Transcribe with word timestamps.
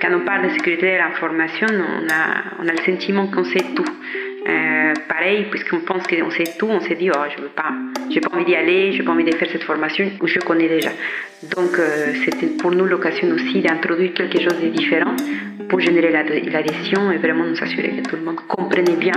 Quand 0.00 0.12
on 0.14 0.24
parle 0.24 0.48
de 0.48 0.50
sécurité 0.50 0.92
de 0.92 0.96
l'information, 0.98 1.66
on 1.70 2.08
a, 2.08 2.62
on 2.62 2.68
a 2.68 2.72
le 2.72 2.82
sentiment 2.84 3.26
qu'on 3.28 3.44
sait 3.44 3.64
tout. 3.74 3.84
Pareil, 5.08 5.46
puisqu'on 5.50 5.80
pense 5.80 6.06
qu'on 6.06 6.30
sait 6.30 6.56
tout, 6.58 6.66
on 6.66 6.80
s'est 6.80 6.94
dit, 6.94 7.10
oh, 7.10 7.24
je 7.36 7.42
veux 7.42 7.48
pas, 7.48 7.72
j'ai 8.10 8.20
pas 8.20 8.34
envie 8.34 8.44
d'y 8.44 8.54
aller, 8.54 8.92
j'ai 8.92 9.02
pas 9.02 9.12
envie 9.12 9.24
de 9.24 9.34
faire 9.34 9.50
cette 9.50 9.64
formation, 9.64 10.10
je 10.24 10.38
connais 10.38 10.68
déjà. 10.68 10.90
Donc, 11.42 11.78
euh, 11.78 12.12
c'était 12.24 12.46
pour 12.46 12.70
nous 12.70 12.86
l'occasion 12.86 13.28
aussi 13.34 13.60
d'introduire 13.60 14.14
quelque 14.14 14.40
chose 14.40 14.60
de 14.60 14.68
différent 14.68 15.14
pour 15.68 15.80
générer 15.80 16.10
l'adhésion 16.10 17.10
et 17.12 17.18
vraiment 17.18 17.44
nous 17.44 17.62
assurer 17.62 17.90
que 17.90 18.08
tout 18.08 18.16
le 18.16 18.22
monde 18.22 18.40
comprenne 18.48 18.96
bien 18.98 19.12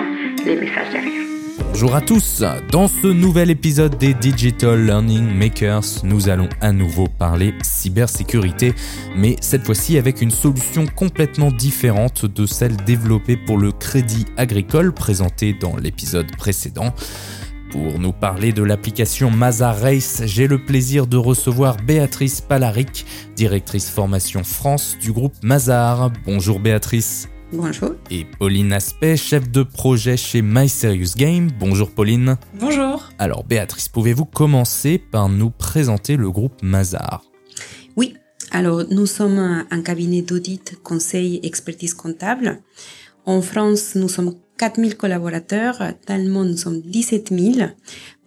les 0.46 0.56
messages 0.56 0.90
derrière. 0.92 1.33
Bonjour 1.60 1.94
à 1.96 2.02
tous, 2.02 2.44
dans 2.72 2.88
ce 2.88 3.06
nouvel 3.08 3.52
épisode 3.52 3.98
des 3.98 4.16
Digital 4.16 4.86
Learning 4.86 5.36
Makers, 5.36 6.04
nous 6.04 6.30
allons 6.30 6.50
à 6.62 6.72
nouveau 6.72 7.08
parler 7.08 7.54
cybersécurité, 7.62 8.74
mais 9.16 9.36
cette 9.40 9.64
fois-ci 9.64 9.98
avec 9.98 10.22
une 10.22 10.32
solution 10.32 10.86
complètement 10.88 11.52
différente 11.52 12.26
de 12.26 12.48
celle 12.48 12.76
développée 12.78 13.38
pour 13.38 13.58
le 13.60 13.72
crédit 13.72 14.26
agricole 14.36 14.94
présentée 14.94 15.54
dans 15.54 15.76
l'épisode 15.76 16.36
précédent. 16.36 16.94
Pour 17.70 18.00
nous 18.00 18.14
parler 18.14 18.52
de 18.52 18.64
l'application 18.64 19.30
Mazar 19.30 19.80
Race, 19.80 20.24
j'ai 20.26 20.48
le 20.48 20.64
plaisir 20.64 21.06
de 21.06 21.18
recevoir 21.18 21.78
Béatrice 21.78 22.42
Palaric, 22.42 23.06
directrice 23.36 23.90
formation 23.90 24.44
France 24.44 24.98
du 25.02 25.12
groupe 25.12 25.36
Mazar. 25.44 26.12
Bonjour 26.26 26.60
Béatrice. 26.60 27.30
Bonjour. 27.54 27.92
Et 28.10 28.26
Pauline 28.26 28.74
Aspect, 28.74 29.16
chef 29.16 29.52
de 29.52 29.62
projet 29.62 30.18
chez 30.18 30.42
My 30.42 30.68
Serious 30.68 31.14
Game. 31.16 31.52
Bonjour 31.60 31.92
Pauline. 31.92 32.36
Bonjour. 32.60 33.10
Alors 33.20 33.44
Béatrice, 33.44 33.90
pouvez-vous 33.90 34.26
commencer 34.26 34.98
par 34.98 35.30
nous 35.30 35.52
présenter 35.52 36.18
le 36.18 36.32
groupe 36.32 36.64
Mazar? 36.64 37.22
Oui, 37.96 38.16
alors 38.50 38.84
nous 38.90 39.06
sommes 39.06 39.66
un 39.70 39.82
cabinet 39.84 40.24
d'audit, 40.24 40.82
conseil, 40.82 41.42
expertise 41.44 41.94
comptable. 41.94 42.60
En 43.26 43.44
France, 43.44 43.94
nous 43.94 44.10
sommes 44.10 44.34
4000 44.58 44.98
collaborateurs. 44.98 45.78
Dans 46.08 46.18
le 46.18 46.30
monde, 46.30 46.50
nous 46.50 46.58
sommes 46.58 46.82
17 46.82 47.30
000, 47.30 47.70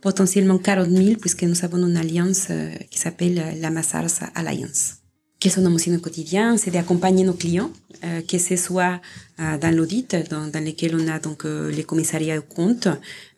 potentiellement 0.00 0.58
40 0.58 0.88
000 0.88 1.16
puisque 1.20 1.42
nous 1.42 1.64
avons 1.64 1.84
une 1.84 1.96
alliance 1.96 2.46
euh, 2.50 2.70
qui 2.90 3.00
s'appelle 3.00 3.58
la 3.60 3.70
Mazars 3.70 4.30
Alliance. 4.36 5.05
Qu'est-ce 5.46 5.60
qu'on 5.60 5.66
a 5.66 5.70
aussi 5.70 5.94
au 5.94 5.98
quotidien 6.00 6.56
C'est 6.56 6.72
d'accompagner 6.72 7.22
nos 7.22 7.32
clients, 7.32 7.70
euh, 8.02 8.20
que 8.22 8.36
ce 8.36 8.56
soit 8.56 9.00
euh, 9.38 9.56
dans 9.58 9.72
l'audit, 9.72 10.16
dans, 10.28 10.48
dans, 10.48 10.64
lequel 10.64 10.96
on 10.96 11.06
a 11.06 11.20
donc 11.20 11.44
euh, 11.44 11.70
les 11.70 11.84
commissariats 11.84 12.36
aux 12.36 12.42
comptes. 12.42 12.88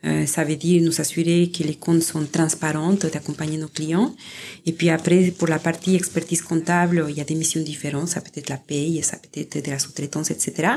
Euh, 0.06 0.24
ça 0.24 0.42
veut 0.42 0.56
dire 0.56 0.82
nous 0.82 1.02
assurer 1.02 1.50
que 1.54 1.64
les 1.64 1.74
comptes 1.74 2.00
sont 2.00 2.24
transparents, 2.24 2.94
d'accompagner 2.94 3.58
nos 3.58 3.68
clients. 3.68 4.14
Et 4.64 4.72
puis 4.72 4.88
après, 4.88 5.34
pour 5.38 5.48
la 5.48 5.58
partie 5.58 5.96
expertise 5.96 6.40
comptable, 6.40 7.04
il 7.10 7.14
y 7.14 7.20
a 7.20 7.24
des 7.24 7.34
missions 7.34 7.60
différentes. 7.60 8.08
Ça 8.08 8.22
peut 8.22 8.30
être 8.36 8.48
la 8.48 8.56
paye, 8.56 9.02
ça 9.02 9.18
peut 9.18 9.38
être 9.38 9.62
de 9.62 9.70
la 9.70 9.78
sous-traitance, 9.78 10.30
etc. 10.30 10.76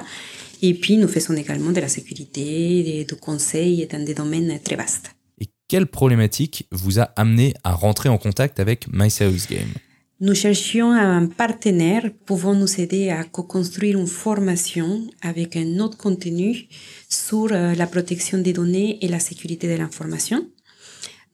Et 0.61 0.73
puis 0.73 0.97
nous 0.97 1.07
faisons 1.07 1.33
également 1.35 1.71
de 1.71 1.79
la 1.79 1.87
sécurité, 1.87 3.05
du 3.07 3.15
conseil 3.15 3.87
dans 3.89 4.03
des 4.03 4.15
domaines 4.15 4.59
très 4.61 4.75
vastes. 4.75 5.11
Et 5.39 5.47
quelle 5.69 5.87
problématique 5.87 6.67
vous 6.71 6.99
a 6.99 7.03
amené 7.15 7.53
à 7.63 7.71
rentrer 7.71 8.09
en 8.09 8.17
contact 8.17 8.59
avec 8.59 8.89
Game? 8.91 9.69
Nous 10.21 10.35
cherchions 10.35 10.91
un 10.91 11.25
partenaire 11.25 12.11
pouvant 12.27 12.53
nous 12.53 12.79
aider 12.79 13.09
à 13.09 13.23
co-construire 13.23 13.97
une 13.99 14.05
formation 14.05 15.01
avec 15.23 15.55
un 15.55 15.79
autre 15.79 15.97
contenu 15.97 16.67
sur 17.09 17.47
euh, 17.51 17.73
la 17.73 17.87
protection 17.87 18.37
des 18.37 18.53
données 18.53 18.99
et 19.01 19.07
la 19.07 19.19
sécurité 19.19 19.67
de 19.67 19.79
l'information. 19.79 20.47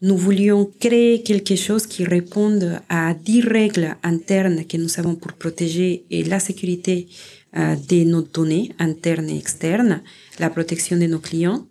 Nous 0.02 0.15
voulions 0.15 0.71
créer 0.80 1.21
quelque 1.21 1.58
chose 1.58 1.85
qui 1.85 2.05
réponde 2.05 2.80
à 2.88 3.13
dix 3.13 3.41
règles 3.41 3.97
internes 4.03 4.63
que 4.63 4.77
nous 4.77 4.99
avons 4.99 5.15
pour 5.15 5.33
protéger 5.33 6.05
la 6.09 6.39
sécurité 6.39 7.08
euh, 7.58 7.75
de 7.75 8.05
nos 8.05 8.21
données 8.21 8.71
internes 8.80 9.30
et 9.30 9.38
externes, 9.38 10.02
la 10.39 10.49
protection 10.49 10.95
de 10.95 11.08
nos 11.08 11.19
clients 11.19 11.67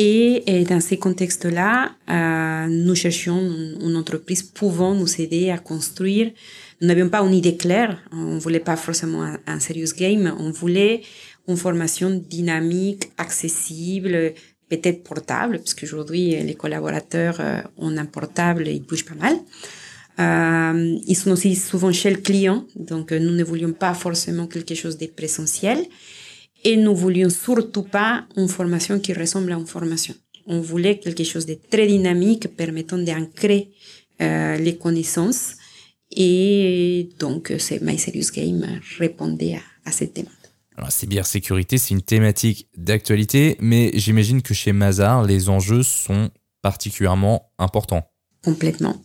et, 0.00 0.64
dans 0.64 0.80
ces 0.80 0.96
contextes-là, 0.96 1.90
euh, 2.08 2.66
nous 2.68 2.94
cherchions 2.94 3.40
une 3.80 3.96
entreprise 3.96 4.44
pouvant 4.44 4.94
nous 4.94 5.20
aider 5.20 5.50
à 5.50 5.58
construire. 5.58 6.30
Nous 6.80 6.86
n'avions 6.86 7.08
pas 7.08 7.20
une 7.20 7.34
idée 7.34 7.56
claire. 7.56 7.98
On 8.12 8.38
voulait 8.38 8.60
pas 8.60 8.76
forcément 8.76 9.34
un, 9.44 9.60
serious 9.60 9.92
game. 9.98 10.32
On 10.38 10.52
voulait 10.52 11.02
une 11.48 11.56
formation 11.56 12.10
dynamique, 12.10 13.10
accessible, 13.18 14.34
peut-être 14.68 15.02
portable, 15.02 15.58
parce 15.58 15.74
qu'aujourd'hui, 15.74 16.36
les 16.44 16.54
collaborateurs 16.54 17.38
euh, 17.40 17.60
ont 17.76 17.96
un 17.96 18.06
portable 18.06 18.68
et 18.68 18.74
ils 18.74 18.82
bougent 18.84 19.04
pas 19.04 19.16
mal. 19.16 19.36
Euh, 20.20 20.96
ils 21.08 21.16
sont 21.16 21.32
aussi 21.32 21.56
souvent 21.56 21.92
chez 21.92 22.10
le 22.10 22.18
client, 22.18 22.66
donc 22.76 23.10
nous 23.10 23.32
ne 23.32 23.42
voulions 23.42 23.72
pas 23.72 23.94
forcément 23.94 24.46
quelque 24.46 24.76
chose 24.76 24.96
de 24.96 25.06
présentiel. 25.06 25.78
Et 26.68 26.76
nous 26.76 26.94
voulions 26.94 27.30
surtout 27.30 27.84
pas 27.84 28.26
une 28.36 28.46
formation 28.46 29.00
qui 29.00 29.14
ressemble 29.14 29.52
à 29.52 29.56
une 29.56 29.66
formation. 29.66 30.14
On 30.44 30.60
voulait 30.60 30.98
quelque 30.98 31.24
chose 31.24 31.46
de 31.46 31.56
très 31.70 31.86
dynamique 31.86 32.46
permettant 32.62 32.98
d'ancrer 32.98 33.70
euh, 34.20 34.56
les 34.58 34.76
connaissances. 34.76 35.54
Et 36.14 37.08
donc, 37.18 37.54
c'est 37.58 37.80
My 37.80 37.96
Serious 37.98 38.30
Game 38.34 38.66
répondait 38.98 39.54
à, 39.54 39.88
à 39.88 39.92
cette 39.92 40.14
demande. 40.14 40.44
Alors, 40.76 40.92
cybersécurité, 40.92 41.78
c'est 41.78 41.94
une 41.94 42.02
thématique 42.02 42.68
d'actualité, 42.76 43.56
mais 43.60 43.90
j'imagine 43.94 44.42
que 44.42 44.52
chez 44.52 44.74
Mazar, 44.74 45.24
les 45.24 45.48
enjeux 45.48 45.82
sont 45.82 46.28
particulièrement 46.60 47.50
importants. 47.58 48.02
Complètement. 48.44 49.02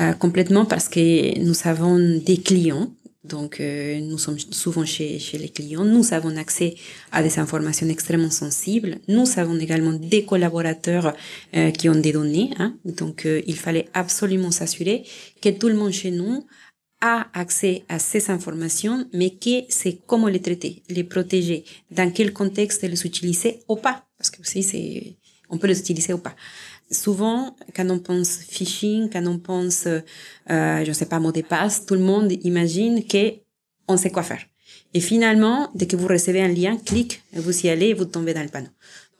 Euh, 0.00 0.14
complètement 0.14 0.64
parce 0.64 0.88
que 0.88 1.38
nous 1.38 1.54
avons 1.64 1.98
des 1.98 2.38
clients 2.38 2.88
donc, 3.24 3.58
euh, 3.58 4.00
nous 4.00 4.18
sommes 4.18 4.38
souvent 4.38 4.84
chez, 4.84 5.18
chez 5.18 5.38
les 5.38 5.48
clients. 5.48 5.84
Nous 5.84 6.12
avons 6.12 6.36
accès 6.36 6.74
à 7.10 7.22
des 7.22 7.38
informations 7.38 7.88
extrêmement 7.88 8.30
sensibles. 8.30 8.98
Nous 9.08 9.24
avons 9.38 9.58
également 9.58 9.94
des 9.94 10.24
collaborateurs 10.26 11.14
euh, 11.56 11.70
qui 11.70 11.88
ont 11.88 11.94
des 11.94 12.12
données. 12.12 12.50
Hein. 12.58 12.76
Donc, 12.84 13.24
euh, 13.24 13.40
il 13.46 13.56
fallait 13.56 13.88
absolument 13.94 14.50
s'assurer 14.50 15.04
que 15.40 15.48
tout 15.48 15.68
le 15.68 15.74
monde 15.74 15.92
chez 15.92 16.10
nous 16.10 16.46
a 17.00 17.26
accès 17.32 17.84
à 17.88 17.98
ces 17.98 18.30
informations, 18.30 19.06
mais 19.14 19.30
que 19.30 19.64
c'est 19.70 20.00
comment 20.06 20.28
les 20.28 20.40
traiter, 20.40 20.82
les 20.90 21.04
protéger, 21.04 21.64
dans 21.90 22.10
quel 22.10 22.32
contexte 22.32 22.82
les 22.82 23.06
utiliser 23.06 23.60
ou 23.68 23.76
pas. 23.76 24.06
Parce 24.18 24.30
que 24.30 24.42
aussi, 24.42 24.62
c'est, 24.62 25.16
on 25.48 25.56
peut 25.56 25.66
les 25.66 25.80
utiliser 25.80 26.12
ou 26.12 26.18
pas 26.18 26.36
souvent, 26.90 27.56
quand 27.74 27.88
on 27.90 27.98
pense 27.98 28.38
phishing, 28.38 29.10
quand 29.10 29.26
on 29.26 29.38
pense, 29.38 29.86
euh, 29.86 30.84
je 30.84 30.92
sais 30.92 31.06
pas, 31.06 31.18
mot 31.18 31.32
de 31.32 31.42
passe, 31.42 31.86
tout 31.86 31.94
le 31.94 32.00
monde 32.00 32.32
imagine 32.44 33.04
que 33.06 33.34
on 33.88 33.96
sait 33.96 34.10
quoi 34.10 34.22
faire. 34.22 34.42
Et 34.94 35.00
finalement, 35.00 35.70
dès 35.74 35.86
que 35.86 35.96
vous 35.96 36.06
recevez 36.06 36.40
un 36.42 36.48
lien, 36.48 36.76
clic, 36.76 37.22
vous 37.32 37.66
y 37.66 37.68
allez 37.68 37.94
vous 37.94 38.04
tombez 38.04 38.32
dans 38.32 38.42
le 38.42 38.48
panneau. 38.48 38.70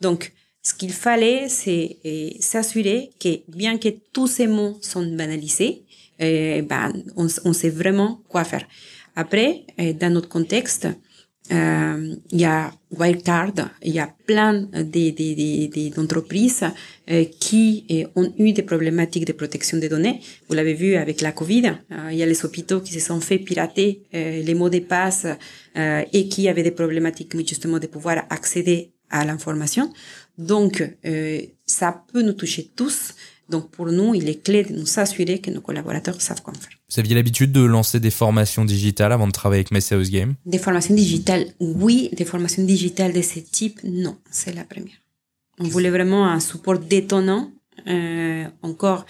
Donc, 0.01 0.33
ce 0.63 0.73
qu'il 0.73 0.91
fallait, 0.91 1.47
c'est 1.47 1.97
s'assurer 2.39 3.11
que 3.19 3.39
bien 3.47 3.77
que 3.77 3.89
tous 4.11 4.27
ces 4.27 4.47
mots 4.47 4.79
sont 4.81 5.05
banalisés, 5.05 5.83
euh, 6.21 6.61
ben, 6.61 6.93
on, 7.17 7.27
on, 7.43 7.53
sait 7.53 7.69
vraiment 7.69 8.21
quoi 8.29 8.45
faire. 8.45 8.65
Après, 9.15 9.65
euh, 9.79 9.93
dans 9.93 10.13
notre 10.13 10.29
contexte, 10.29 10.87
euh, 11.51 12.15
il 12.31 12.39
y 12.39 12.45
a 12.45 12.71
Wildcard, 12.91 13.53
il 13.83 13.93
y 13.93 13.99
a 13.99 14.09
plein 14.25 14.67
d'entreprises 15.95 16.63
euh, 17.11 17.25
qui 17.39 17.85
euh, 17.91 18.05
ont 18.15 18.33
eu 18.39 18.51
des 18.51 18.63
problématiques 18.63 19.25
de 19.25 19.33
protection 19.33 19.77
des 19.77 19.87
données. 19.87 20.21
Vous 20.47 20.55
l'avez 20.55 20.73
vu 20.73 20.95
avec 20.95 21.21
la 21.21 21.31
Covid, 21.31 21.73
il 22.09 22.17
y 22.17 22.23
a 22.23 22.25
les 22.25 22.45
hôpitaux 22.45 22.81
qui 22.81 22.93
se 22.93 22.99
sont 22.99 23.19
fait 23.19 23.37
pirater 23.37 24.01
les 24.11 24.53
mots 24.55 24.69
de 24.69 24.79
passe 24.79 25.27
et 25.75 26.27
qui 26.29 26.47
avaient 26.49 26.63
des 26.63 26.71
problématiques 26.71 27.35
justement 27.47 27.79
de 27.79 27.87
pouvoir 27.87 28.25
accéder 28.29 28.91
à 29.09 29.25
l'information. 29.25 29.91
Donc, 30.37 30.83
ça 31.65 32.03
peut 32.11 32.21
nous 32.21 32.33
toucher 32.33 32.71
tous. 32.75 33.13
Donc, 33.49 33.69
pour 33.69 33.87
nous, 33.87 34.15
il 34.15 34.27
est 34.27 34.43
clé 34.43 34.63
de 34.63 34.73
nous 34.73 34.99
assurer 34.99 35.39
que 35.39 35.51
nos 35.51 35.61
collaborateurs 35.61 36.19
savent 36.21 36.41
quoi 36.41 36.53
faire. 36.53 36.77
Vous 36.89 36.99
aviez 36.99 37.15
l'habitude 37.15 37.51
de 37.51 37.61
lancer 37.61 37.99
des 37.99 38.09
formations 38.09 38.65
digitales 38.65 39.11
avant 39.11 39.27
de 39.27 39.31
travailler 39.31 39.59
avec 39.59 39.71
My 39.71 39.81
Serious 39.81 40.09
Game? 40.09 40.35
Des 40.45 40.57
formations 40.57 40.95
digitales, 40.95 41.45
oui. 41.59 42.09
Des 42.13 42.25
formations 42.25 42.63
digitales 42.63 43.13
de 43.13 43.21
ce 43.21 43.39
type, 43.39 43.79
non. 43.83 44.17
C'est 44.31 44.53
la 44.53 44.63
première. 44.63 44.95
On 45.59 45.65
voulait 45.65 45.91
vraiment 45.91 46.27
un 46.27 46.39
support 46.39 46.79
détonnant. 46.79 47.51
Euh, 47.87 48.45
encore, 48.61 49.05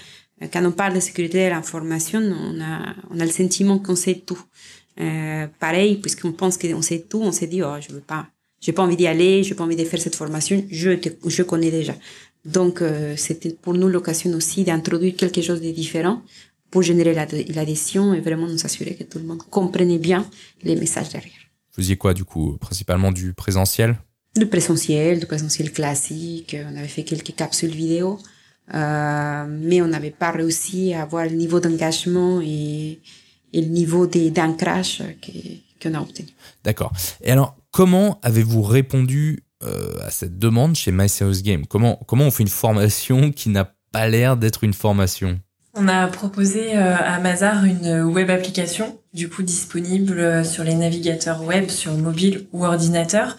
quand 0.52 0.66
on 0.66 0.72
parle 0.72 0.96
de 0.96 1.00
sécurité 1.00 1.46
de 1.46 1.50
l'information, 1.50 2.20
on 2.20 2.62
a, 2.62 2.94
on 3.12 3.20
a 3.20 3.26
le 3.26 3.32
sentiment 3.32 3.80
qu'on 3.80 3.96
sait 3.96 4.22
tout. 4.26 4.42
Euh, 5.00 5.48
pareil, 5.60 5.98
puisqu'on 5.98 6.32
pense 6.32 6.58
qu'on 6.58 6.82
sait 6.82 7.06
tout, 7.10 7.22
on 7.22 7.32
s'est 7.32 7.48
dit, 7.48 7.62
oh, 7.62 7.76
je 7.82 7.94
veux 7.94 8.02
pas, 8.02 8.28
j'ai 8.62 8.72
pas 8.72 8.84
envie 8.84 8.96
d'y 8.96 9.08
aller, 9.08 9.44
j'ai 9.44 9.54
pas 9.54 9.64
envie 9.64 9.76
de 9.76 9.84
faire 9.84 10.00
cette 10.00 10.16
formation, 10.16 10.64
je, 10.72 10.92
te, 10.92 11.10
je 11.28 11.44
connais 11.44 11.70
déjà. 11.70 11.96
Donc, 12.46 12.82
euh, 12.82 13.16
c'était 13.18 13.50
pour 13.50 13.74
nous 13.74 13.90
l'occasion 13.90 14.32
aussi 14.34 14.64
d'introduire 14.64 15.16
quelque 15.16 15.42
chose 15.42 15.62
de 15.62 15.72
différent 15.72 16.22
pour 16.70 16.84
générer 16.84 17.14
l'adhésion 17.14 18.14
et 18.14 18.22
vraiment 18.22 18.48
nous 18.48 18.66
assurer 18.66 18.96
que 18.96 19.04
tout 19.04 19.18
le 19.18 19.26
monde 19.26 19.42
comprenne 19.50 19.98
bien 19.98 20.26
les 20.62 20.76
messages 20.76 21.10
derrière. 21.10 21.34
Vous 21.72 21.82
faisiez 21.82 21.96
quoi 21.96 22.14
du 22.14 22.24
coup 22.24 22.58
Principalement 22.60 23.12
du 23.12 23.34
présentiel? 23.34 23.98
Du 24.36 24.46
présentiel, 24.46 25.20
du 25.20 25.26
présentiel 25.26 25.72
classique. 25.72 26.56
On 26.70 26.76
avait 26.76 26.88
fait 26.88 27.04
quelques 27.04 27.34
capsules 27.34 27.72
vidéo, 27.72 28.20
euh, 28.74 29.46
mais 29.48 29.82
on 29.82 29.88
n'avait 29.88 30.12
pas 30.12 30.32
réussi 30.32 30.94
à 30.94 31.04
avoir 31.04 31.26
le 31.26 31.32
niveau 31.32 31.60
d'engagement 31.60 32.42
et, 32.42 33.00
et, 33.54 33.62
le 33.62 33.68
niveau 33.68 34.06
d'ancrage 34.06 35.02
que, 35.22 35.32
qu'on 35.82 35.96
a 35.96 36.02
obtenu. 36.02 36.28
D'accord. 36.64 36.92
Et 37.22 37.32
alors, 37.32 37.56
comment 37.72 38.20
avez-vous 38.22 38.62
répondu 38.62 39.45
à 39.62 40.12
cette 40.12 40.38
demande 40.38 40.76
chez 40.76 40.92
My 40.92 41.10
Serious 41.10 41.42
Game. 41.42 41.66
Comment, 41.66 42.00
comment 42.08 42.26
on 42.26 42.32
fait 42.32 42.44
une 42.44 42.50
formation 42.50 43.32
qui 43.32 43.50
n'a 43.50 43.74
pas 43.92 44.08
l'air 44.08 44.38
d'être 44.38 44.64
une 44.64 44.74
formation? 44.74 45.40
On 45.78 45.88
a 45.88 46.08
proposé 46.08 46.74
à 46.74 47.20
Mazar 47.20 47.66
une 47.66 48.04
web 48.04 48.30
application, 48.30 49.00
du 49.14 49.28
coup 49.28 49.44
disponible 49.44 50.46
sur 50.46 50.64
les 50.64 50.76
navigateurs 50.76 51.44
web, 51.44 51.70
sur 51.70 51.94
mobile 51.98 52.48
ou 52.54 52.66
ordinateur. 52.66 53.36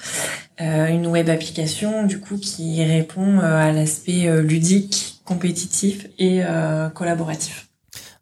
une 0.59 1.07
web 1.07 1.29
application, 1.29 2.05
du 2.05 2.21
coup, 2.21 2.39
qui 2.39 2.83
répond 2.85 3.41
à 3.41 3.73
l'aspect 3.73 4.43
ludique, 4.43 5.21
compétitif 5.25 6.07
et 6.19 6.43
collaboratif. 6.95 7.69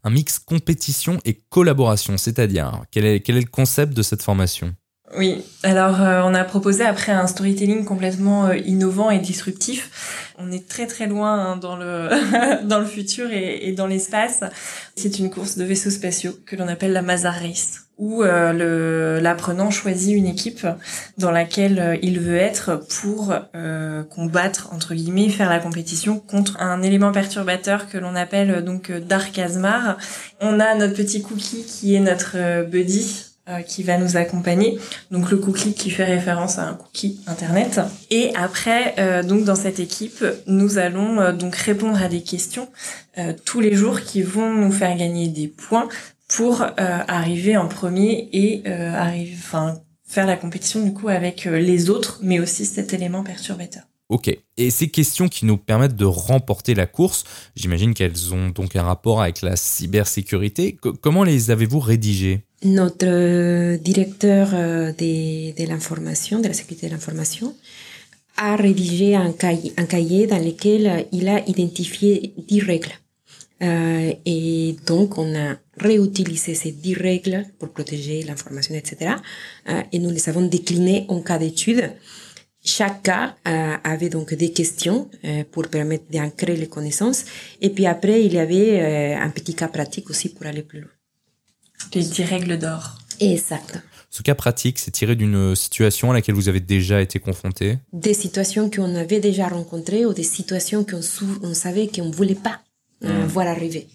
Un 0.05 0.11
mix 0.11 0.38
compétition 0.38 1.19
et 1.25 1.40
collaboration, 1.49 2.19
c'est-à-dire 2.19 2.82
quel 2.90 3.06
est, 3.06 3.20
quel 3.20 3.37
est 3.37 3.40
le 3.40 3.47
concept 3.47 3.94
de 3.94 4.02
cette 4.02 4.23
formation? 4.23 4.75
Oui, 5.16 5.44
alors 5.62 6.00
euh, 6.00 6.22
on 6.25 6.34
a 6.34 6.44
proposé 6.44 6.84
après 6.84 7.12
un 7.12 7.26
storytelling 7.26 7.84
complètement 7.84 8.46
euh, 8.46 8.56
innovant 8.56 9.11
et 9.11 9.19
disruptif. 9.19 10.32
On 10.38 10.50
est 10.50 10.69
très 10.69 10.87
très 10.87 11.06
loin 11.06 11.32
hein, 11.32 11.56
dans 11.56 11.76
le 11.76 12.08
dans 12.64 12.81
le 12.81 12.87
futur 12.87 13.31
et, 13.31 13.69
et 13.69 13.72
dans 13.72 13.87
l'espace. 13.87 14.40
C'est 14.96 15.19
une 15.19 15.31
course 15.31 15.56
de 15.56 15.64
vaisseaux 15.64 15.90
spatiaux 15.90 16.32
que 16.46 16.56
l'on 16.56 16.69
appelle 16.69 16.93
la 16.93 17.02
Mazar 17.02 17.34
Race 17.34 17.84
où 17.99 18.25
euh, 18.25 19.20
l'apprenant 19.20 19.70
choisit 19.70 20.16
une 20.16 20.26
équipe 20.26 20.66
dans 21.16 21.31
laquelle 21.31 21.78
euh, 21.78 21.96
il 22.02 22.19
veut 22.19 22.37
être 22.37 22.84
pour 23.00 23.32
euh, 23.55 24.02
combattre 24.02 24.70
entre 24.72 24.94
guillemets 24.94 25.28
faire 25.28 25.49
la 25.49 25.61
compétition 25.61 26.19
contre 26.19 26.61
un 26.61 26.82
élément 26.82 27.12
perturbateur 27.12 27.88
que 27.88 27.99
l'on 27.99 28.16
appelle 28.16 28.64
donc 28.64 28.90
Dark 28.90 29.38
Asmar. 29.38 29.96
On 30.40 30.58
a 30.58 30.75
notre 30.75 30.94
petit 30.94 31.22
cookie 31.22 31.64
qui 31.64 31.94
est 31.94 32.00
notre 32.00 32.64
buddy 32.64 33.34
qui 33.67 33.82
va 33.82 33.99
nous 33.99 34.17
accompagner. 34.17 34.79
Donc 35.11 35.31
le 35.31 35.37
cookie 35.37 35.75
qui 35.75 35.91
fait 35.91 36.05
référence 36.05 36.58
à 36.58 36.69
un 36.69 36.75
cookie 36.75 37.20
internet. 37.26 37.81
Et 38.11 38.32
après, 38.35 39.23
donc 39.23 39.44
dans 39.44 39.55
cette 39.55 39.81
équipe, 39.81 40.25
nous 40.46 40.79
allons 40.79 41.32
donc 41.35 41.55
répondre 41.55 42.02
à 42.02 42.08
des 42.08 42.23
questions 42.23 42.69
tous 43.44 43.61
les 43.61 43.75
jours 43.75 44.00
qui 44.00 44.23
vont 44.23 44.52
nous 44.55 44.73
faire 44.73 44.96
gagner 44.96 45.29
des 45.29 45.49
points 45.49 45.88
pour 46.29 46.62
euh, 46.62 46.69
arriver 46.79 47.56
en 47.56 47.69
premier 47.69 48.29
et 48.32 48.62
euh, 48.67 48.93
arriver, 48.93 49.37
faire 50.06 50.26
la 50.26 50.37
compétition 50.37 50.82
du 50.85 50.93
coup 50.93 51.08
avec 51.08 51.47
euh, 51.47 51.58
les 51.58 51.90
autres, 51.90 52.19
mais 52.23 52.40
aussi 52.40 52.67
cet 52.67 52.93
élément 52.93 53.23
perturbateur. 53.23 53.82
Ok. 54.08 54.37
Et 54.56 54.70
ces 54.70 54.88
questions 54.88 55.29
qui 55.29 55.47
nous 55.47 55.56
permettent 55.56 55.97
de 55.97 56.05
remporter 56.05 56.75
la 56.75 56.87
course, 56.87 57.25
j'imagine 57.56 57.94
qu'elles 57.94 58.35
ont 58.35 58.50
donc 58.50 58.76
un 58.76 58.82
rapport 58.82 59.23
avec 59.23 59.43
la 59.43 59.56
cybersécurité. 59.56 60.76
comment 61.00 61.25
les 61.25 61.50
avez-vous 61.50 61.81
rédigées? 61.81 62.44
Notre 62.64 63.76
directeur 63.76 64.50
de, 64.50 65.52
de 65.52 65.69
l'information, 65.69 66.40
de 66.40 66.49
la 66.49 66.55
sécurité 66.55 66.87
de 66.87 66.93
l'information, 66.93 67.55
a 68.37 68.56
rédigé 68.56 69.14
un 69.14 69.32
cahier, 69.32 69.72
un 69.76 69.84
cahier 69.84 70.26
dans 70.26 70.43
lequel 70.43 71.06
il 71.12 71.28
a 71.28 71.46
identifié 71.46 72.34
10 72.49 72.61
règles. 72.62 72.93
Euh, 73.62 74.12
et 74.26 74.76
donc, 74.87 75.19
on 75.19 75.34
a 75.34 75.56
réutilisé 75.76 76.55
ces 76.55 76.72
dix 76.72 76.94
règles 76.94 77.44
pour 77.58 77.70
protéger 77.70 78.22
l'information, 78.22 78.75
etc. 78.75 79.14
Euh, 79.69 79.82
et 79.93 79.99
nous 79.99 80.11
les 80.11 80.28
avons 80.28 80.43
déclinées 80.43 81.06
en 81.08 81.20
cas 81.20 81.38
d'étude. 81.38 81.93
Chaque 82.64 83.02
cas 83.02 83.37
euh, 83.46 83.76
avait 83.84 84.08
donc 84.08 84.34
des 84.34 84.52
questions 84.52 85.11
euh, 85.25 85.44
pour 85.50 85.69
permettre 85.69 86.05
d'ancrer 86.11 86.56
les 86.56 86.69
connaissances. 86.69 87.25
Et 87.61 87.70
puis 87.70 87.87
après, 87.87 88.25
il 88.25 88.32
y 88.32 88.38
avait 88.38 88.81
euh, 88.81 89.19
un 89.19 89.31
petit 89.31 89.55
cas 89.55 89.69
pratique 89.69 90.11
aussi 90.11 90.31
pour 90.31 90.46
aller 90.46 90.62
plus 90.62 90.81
loin. 90.81 90.90
Les 91.95 92.03
dix 92.03 92.25
règles 92.25 92.59
d'or. 92.59 92.97
Exact. 93.21 93.83
Ce 94.11 94.23
cas 94.23 94.37
pratique, 94.37 94.79
c'est 94.79 94.93
tiré 94.93 95.17
d'une 95.17 95.57
situation 95.57 96.13
à 96.13 96.15
laquelle 96.15 96.37
vous 96.37 96.49
avez 96.49 96.61
déjà 96.61 97.01
été 97.01 97.19
confronté 97.19 97.79
Des 97.93 98.15
situations 98.15 98.71
qu'on 98.71 98.95
avait 98.95 99.19
déjà 99.19 99.49
rencontrées 99.49 100.07
ou 100.07 100.15
des 100.15 100.23
situations 100.23 100.85
qu'on 100.85 101.01
on 101.43 101.53
savait 101.53 101.89
qu'on 101.89 102.05
ne 102.05 102.15
voulait 102.15 102.37
pas 102.37 102.61
euh, 103.05 103.27
voir 103.27 103.49
arriver. 103.49 103.89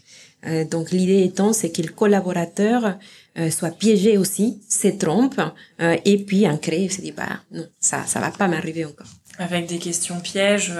Euh, 0.45 0.65
donc 0.65 0.91
l'idée 0.91 1.23
étant, 1.23 1.53
c'est 1.53 1.71
que 1.71 1.81
le 1.81 1.87
collaborateur 1.93 2.97
euh, 3.37 3.49
soit 3.49 3.71
piégé 3.71 4.17
aussi, 4.17 4.61
se 4.67 4.89
trompe, 4.89 5.39
et 5.79 6.17
puis 6.25 6.45
en 6.49 6.57
crée, 6.57 6.89
se 6.89 6.99
dit 6.99 7.13
bah 7.13 7.39
non, 7.51 7.65
ça 7.79 8.05
ça 8.05 8.19
va 8.19 8.31
pas 8.31 8.49
m'arriver 8.49 8.83
encore. 8.83 9.07
Avec 9.37 9.67
des 9.67 9.79
questions 9.79 10.19
pièges, 10.19 10.73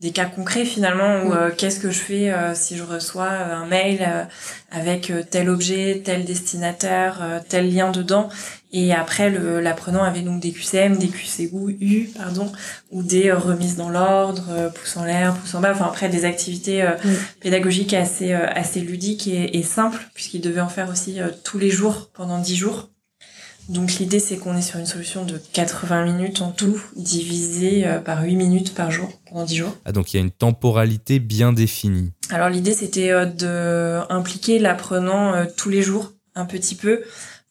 des 0.00 0.12
cas 0.12 0.24
concrets 0.24 0.64
finalement 0.64 1.24
où 1.24 1.34
qu'est-ce 1.56 1.80
que 1.80 1.90
je 1.90 1.98
fais 1.98 2.32
si 2.54 2.76
je 2.76 2.82
reçois 2.82 3.28
un 3.28 3.66
mail 3.66 4.26
avec 4.70 5.12
tel 5.30 5.50
objet, 5.50 6.02
tel 6.04 6.24
destinataire, 6.24 7.42
tel 7.48 7.74
lien 7.74 7.90
dedans 7.90 8.30
et 8.72 8.92
après, 8.92 9.30
l'apprenant 9.60 10.04
avait 10.04 10.20
donc 10.20 10.40
des 10.40 10.52
QCM, 10.52 10.96
des 10.96 11.08
QCU, 11.08 12.10
pardon, 12.16 12.52
ou 12.92 13.02
des 13.02 13.28
euh, 13.28 13.36
remises 13.36 13.76
dans 13.76 13.88
l'ordre, 13.88 14.44
euh, 14.50 14.68
pouce 14.68 14.96
en 14.96 15.04
l'air, 15.04 15.34
pouce 15.34 15.54
en 15.54 15.60
bas. 15.60 15.72
Enfin 15.72 15.86
après, 15.86 16.08
des 16.08 16.24
activités 16.24 16.82
euh, 16.82 16.92
pédagogiques 17.40 17.94
assez 17.94 18.32
assez 18.32 18.80
ludiques 18.80 19.26
et, 19.26 19.58
et 19.58 19.62
simples, 19.64 20.08
puisqu'il 20.14 20.40
devait 20.40 20.60
en 20.60 20.68
faire 20.68 20.88
aussi 20.88 21.18
tous 21.42 21.58
les 21.58 21.70
jours 21.70 22.10
pendant 22.14 22.38
10 22.38 22.56
jours. 22.56 22.90
Donc 23.70 23.94
l'idée, 23.94 24.20
c'est 24.20 24.36
qu'on 24.36 24.56
est 24.56 24.62
sur 24.62 24.78
une 24.78 24.86
solution 24.86 25.24
de 25.24 25.40
80 25.52 26.04
minutes 26.04 26.42
en 26.42 26.50
tout, 26.50 26.82
divisé 26.96 27.86
par 28.04 28.22
8 28.22 28.36
minutes 28.36 28.74
par 28.74 28.90
jour 28.90 29.08
pendant 29.26 29.44
10 29.44 29.56
jours. 29.56 29.76
Ah 29.84 29.92
donc 29.92 30.12
il 30.12 30.16
y 30.16 30.20
a 30.20 30.22
une 30.22 30.30
temporalité 30.30 31.18
bien 31.18 31.52
définie. 31.52 32.12
Alors 32.30 32.48
l'idée, 32.48 32.72
c'était 32.72 33.10
de 33.26 34.00
impliquer 34.12 34.58
l'apprenant 34.58 35.46
tous 35.56 35.70
les 35.70 35.82
jours 35.82 36.12
un 36.34 36.46
petit 36.46 36.74
peu 36.74 37.02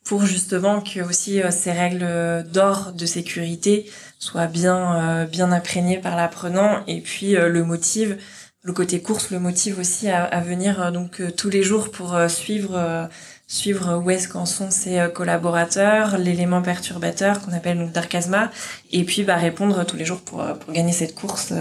pour 0.09 0.25
justement 0.25 0.81
que 0.81 1.01
aussi 1.01 1.39
euh, 1.39 1.51
ces 1.51 1.71
règles 1.71 2.43
d'or 2.51 2.93
de 2.93 3.05
sécurité 3.05 3.89
soient 4.17 4.47
bien 4.47 4.95
euh, 4.95 5.25
bien 5.25 5.51
imprégnées 5.51 5.99
par 5.99 6.15
l'apprenant 6.15 6.83
et 6.87 6.99
puis 6.99 7.35
euh, 7.35 7.47
le 7.47 7.63
motive 7.63 8.17
le 8.63 8.73
côté 8.73 9.03
course 9.03 9.29
le 9.29 9.39
motive 9.39 9.77
aussi 9.77 10.09
à, 10.09 10.41
venir 10.41 10.91
donc 10.91 11.21
tous 11.37 11.49
les 11.49 11.63
jours 11.63 11.91
pour 11.91 12.19
suivre 12.27 13.07
suivre 13.49 14.01
où 14.01 14.09
est-ce 14.09 14.29
qu'en 14.29 14.45
sont 14.45 14.71
ses 14.71 15.07
collaborateurs, 15.13 16.17
l'élément 16.17 16.61
perturbateur 16.61 17.41
qu'on 17.41 17.51
appelle 17.51 17.77
donc 17.77 17.91
Darkasma, 17.91 18.51
et 18.91 19.03
puis 19.03 19.23
bah, 19.23 19.35
répondre 19.35 19.85
tous 19.85 19.97
les 19.97 20.05
jours 20.05 20.21
pour, 20.21 20.45
pour 20.59 20.73
gagner 20.73 20.93
cette 20.93 21.15
course. 21.15 21.51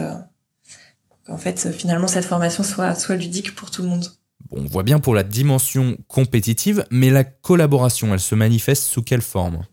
en 1.28 1.38
fait, 1.38 1.72
finalement, 1.72 2.06
cette 2.06 2.26
formation 2.26 2.62
soit, 2.62 2.94
soit 2.94 3.16
ludique 3.16 3.56
pour 3.56 3.72
tout 3.72 3.82
le 3.82 3.88
monde 3.88 4.08
on 4.50 4.64
voit 4.64 4.82
bien 4.82 4.98
pour 4.98 5.14
la 5.14 5.22
dimension 5.22 5.96
compétitive, 6.06 6.84
mais 6.90 7.10
la 7.10 7.24
collaboration, 7.24 8.12
elle 8.14 8.20
se 8.20 8.34
manifeste 8.34 8.84
sous 8.84 9.02
quelle 9.02 9.22
forme? 9.22 9.64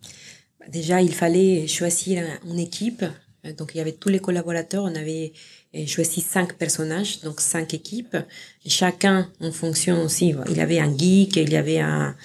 Bah, 0.60 0.66
Déjà, 0.70 1.02
il 1.02 1.14
fallait 1.14 1.68
choisir 1.68 2.24
une 2.46 2.60
équipe. 2.60 3.06
Donc, 3.54 3.72
il 3.74 3.78
y 3.78 3.82
avait 3.82 3.94
tous 3.94 4.10
les 4.10 4.20
collaborateurs. 4.20 4.84
On 4.84 4.96
avait 4.96 5.34
euh, 5.76 5.86
choisi 5.86 6.22
cinq 6.22 6.54
personnages, 6.54 7.22
donc 7.22 7.42
cinq 7.42 7.74
équipes. 7.74 8.18
chacun, 8.66 9.30
en 9.42 9.52
fonction 9.52 10.04
aussi, 10.04 10.34
il 10.50 10.58
y 10.58 10.62
avait 10.62 10.80
un 10.80 10.96
geek, 10.98 11.36
il 11.38 11.52
y 11.52 11.58
avait 11.58 11.80
un, 11.80 12.16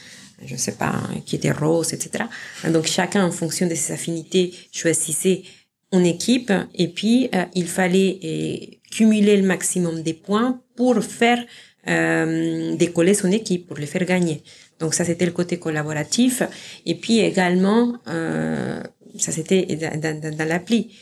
je 0.44 0.54
ne 0.54 0.58
sais 0.58 0.72
pas, 0.72 1.00
qui 1.26 1.36
était 1.36 1.52
rose, 1.52 1.92
etc. 1.92 2.24
Donc, 2.68 2.86
chacun, 2.86 3.24
en 3.24 3.32
fonction 3.32 3.66
de 3.66 3.74
ses 3.74 3.92
affinités, 3.92 4.52
choisissait 4.72 5.42
une 5.92 6.06
équipe. 6.06 6.52
Et 6.74 6.88
puis, 6.88 7.28
euh, 7.34 7.44
il 7.54 7.66
fallait 7.66 8.18
euh, 8.24 8.76
cumuler 8.90 9.36
le 9.36 9.46
maximum 9.46 10.02
des 10.02 10.14
points 10.14 10.60
pour 10.76 11.02
faire 11.02 11.44
euh, 11.88 12.76
décoller 12.76 13.14
son 13.14 13.32
équipe, 13.32 13.66
pour 13.66 13.78
le 13.78 13.86
faire 13.86 14.04
gagner. 14.04 14.42
Donc 14.80 14.92
ça, 14.92 15.04
c'était 15.04 15.24
le 15.24 15.32
côté 15.32 15.58
collaboratif. 15.58 16.42
Et 16.84 16.94
puis 16.94 17.20
également, 17.20 17.94
euh, 18.08 18.82
ça 19.18 19.32
c'était 19.32 19.64
dans, 19.76 20.36
dans 20.36 20.48
l'appli. 20.48 20.94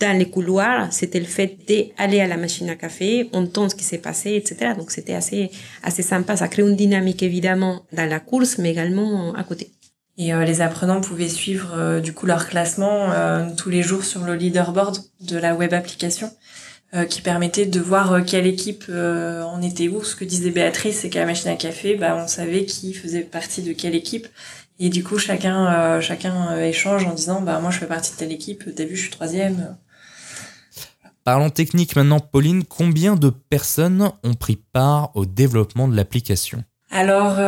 Dans 0.00 0.16
les 0.16 0.30
couloirs, 0.30 0.92
c'était 0.92 1.20
le 1.20 1.26
fait 1.26 1.58
d'aller 1.68 2.20
à 2.20 2.26
la 2.26 2.36
machine 2.36 2.70
à 2.70 2.76
café, 2.76 3.28
on 3.32 3.42
entend 3.42 3.68
ce 3.68 3.74
qui 3.74 3.84
s'est 3.84 3.98
passé, 3.98 4.34
etc. 4.34 4.72
Donc 4.78 4.90
c'était 4.90 5.14
assez 5.14 5.50
assez 5.82 6.02
sympa. 6.02 6.36
Ça 6.36 6.48
crée 6.48 6.62
une 6.62 6.76
dynamique 6.76 7.22
évidemment 7.22 7.84
dans 7.92 8.08
la 8.08 8.20
course, 8.20 8.58
mais 8.58 8.70
également 8.70 9.34
à 9.34 9.44
côté. 9.44 9.70
Et 10.16 10.32
euh, 10.32 10.44
les 10.44 10.62
apprenants 10.62 11.00
pouvaient 11.00 11.28
suivre 11.28 11.74
euh, 11.76 12.00
du 12.00 12.12
coup 12.12 12.26
leur 12.26 12.48
classement 12.48 13.12
euh, 13.12 13.48
tous 13.56 13.70
les 13.70 13.82
jours 13.82 14.04
sur 14.04 14.24
le 14.24 14.34
leaderboard 14.34 14.98
de 15.20 15.36
la 15.36 15.54
web 15.54 15.74
application. 15.74 16.30
Euh, 16.94 17.04
qui 17.04 17.20
permettait 17.20 17.66
de 17.66 17.80
voir 17.80 18.14
euh, 18.14 18.22
quelle 18.26 18.46
équipe 18.46 18.86
euh, 18.88 19.42
en 19.42 19.60
était 19.60 19.88
où. 19.88 20.02
Ce 20.02 20.16
que 20.16 20.24
disait 20.24 20.50
Béatrice, 20.50 21.00
c'est 21.00 21.10
qu'à 21.10 21.20
la 21.20 21.26
machine 21.26 21.50
à 21.50 21.54
café, 21.54 21.96
bah, 21.96 22.16
on 22.18 22.26
savait 22.26 22.64
qui 22.64 22.94
faisait 22.94 23.20
partie 23.20 23.60
de 23.60 23.74
quelle 23.74 23.94
équipe. 23.94 24.26
Et 24.78 24.90
du 24.90 25.02
coup, 25.02 25.18
chacun, 25.18 26.00
chacun 26.00 26.58
échange 26.60 27.04
en 27.04 27.14
disant, 27.14 27.40
bah 27.40 27.58
moi 27.60 27.70
je 27.70 27.78
fais 27.78 27.86
partie 27.86 28.12
de 28.12 28.16
telle 28.16 28.32
équipe. 28.32 28.64
T'as 28.74 28.84
vu, 28.84 28.94
je 28.94 29.02
suis 29.02 29.10
troisième. 29.10 29.76
Parlons 31.24 31.50
technique 31.50 31.96
maintenant, 31.96 32.20
Pauline. 32.20 32.64
Combien 32.64 33.16
de 33.16 33.30
personnes 33.30 34.10
ont 34.22 34.34
pris 34.34 34.56
part 34.56 35.10
au 35.14 35.26
développement 35.26 35.88
de 35.88 35.96
l'application? 35.96 36.64
Alors, 36.90 37.38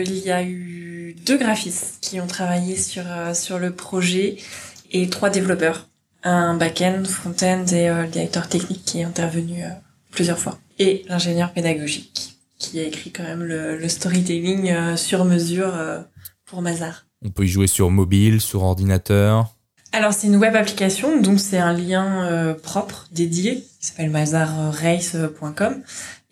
il 0.00 0.18
y 0.18 0.30
a 0.30 0.42
eu 0.42 1.14
deux 1.26 1.36
graphistes 1.36 1.98
qui 2.00 2.20
ont 2.20 2.26
travaillé 2.26 2.76
sur 2.76 3.04
sur 3.34 3.58
le 3.58 3.72
projet 3.72 4.38
et 4.90 5.08
trois 5.10 5.30
développeurs 5.30 5.86
un 6.26 6.54
back-end, 6.54 7.04
front-end 7.04 7.64
et 7.72 7.88
euh, 7.88 8.02
le 8.02 8.08
directeur 8.08 8.48
technique 8.48 8.84
qui 8.84 9.00
est 9.00 9.04
intervenu 9.04 9.62
euh, 9.62 9.68
plusieurs 10.10 10.38
fois. 10.38 10.58
Et 10.78 11.04
l'ingénieur 11.08 11.52
pédagogique 11.52 12.36
qui 12.58 12.80
a 12.80 12.82
écrit 12.82 13.12
quand 13.12 13.22
même 13.22 13.44
le, 13.44 13.88
storytelling 13.88 14.70
euh, 14.70 14.96
sur 14.96 15.24
mesure 15.24 15.74
pour 16.46 16.62
Mazar. 16.62 17.06
On 17.24 17.30
peut 17.30 17.44
y 17.44 17.48
jouer 17.48 17.66
sur 17.66 17.90
mobile, 17.90 18.40
sur 18.40 18.62
ordinateur 18.62 19.56
alors 19.96 20.12
c'est 20.12 20.26
une 20.26 20.36
web 20.36 20.54
application, 20.54 21.22
donc 21.22 21.40
c'est 21.40 21.56
un 21.56 21.72
lien 21.72 22.26
euh, 22.26 22.52
propre, 22.52 23.06
dédié, 23.12 23.64
qui 23.80 23.86
s'appelle 23.86 24.10
mazarrace.com. 24.10 25.82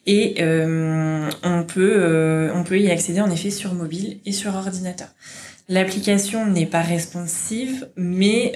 Et 0.07 0.35
euh, 0.41 1.31
on 1.43 1.63
peut 1.63 1.95
euh, 1.97 2.53
on 2.55 2.63
peut 2.63 2.79
y 2.79 2.91
accéder 2.91 3.23
en 3.23 3.31
effet 3.31 3.49
sur 3.49 3.73
mobile 3.73 4.19
et 4.27 4.33
sur 4.33 4.55
ordinateur. 4.55 5.09
L'application 5.71 6.45
n'est 6.45 6.67
pas 6.67 6.83
responsive, 6.83 7.89
mais 7.97 8.53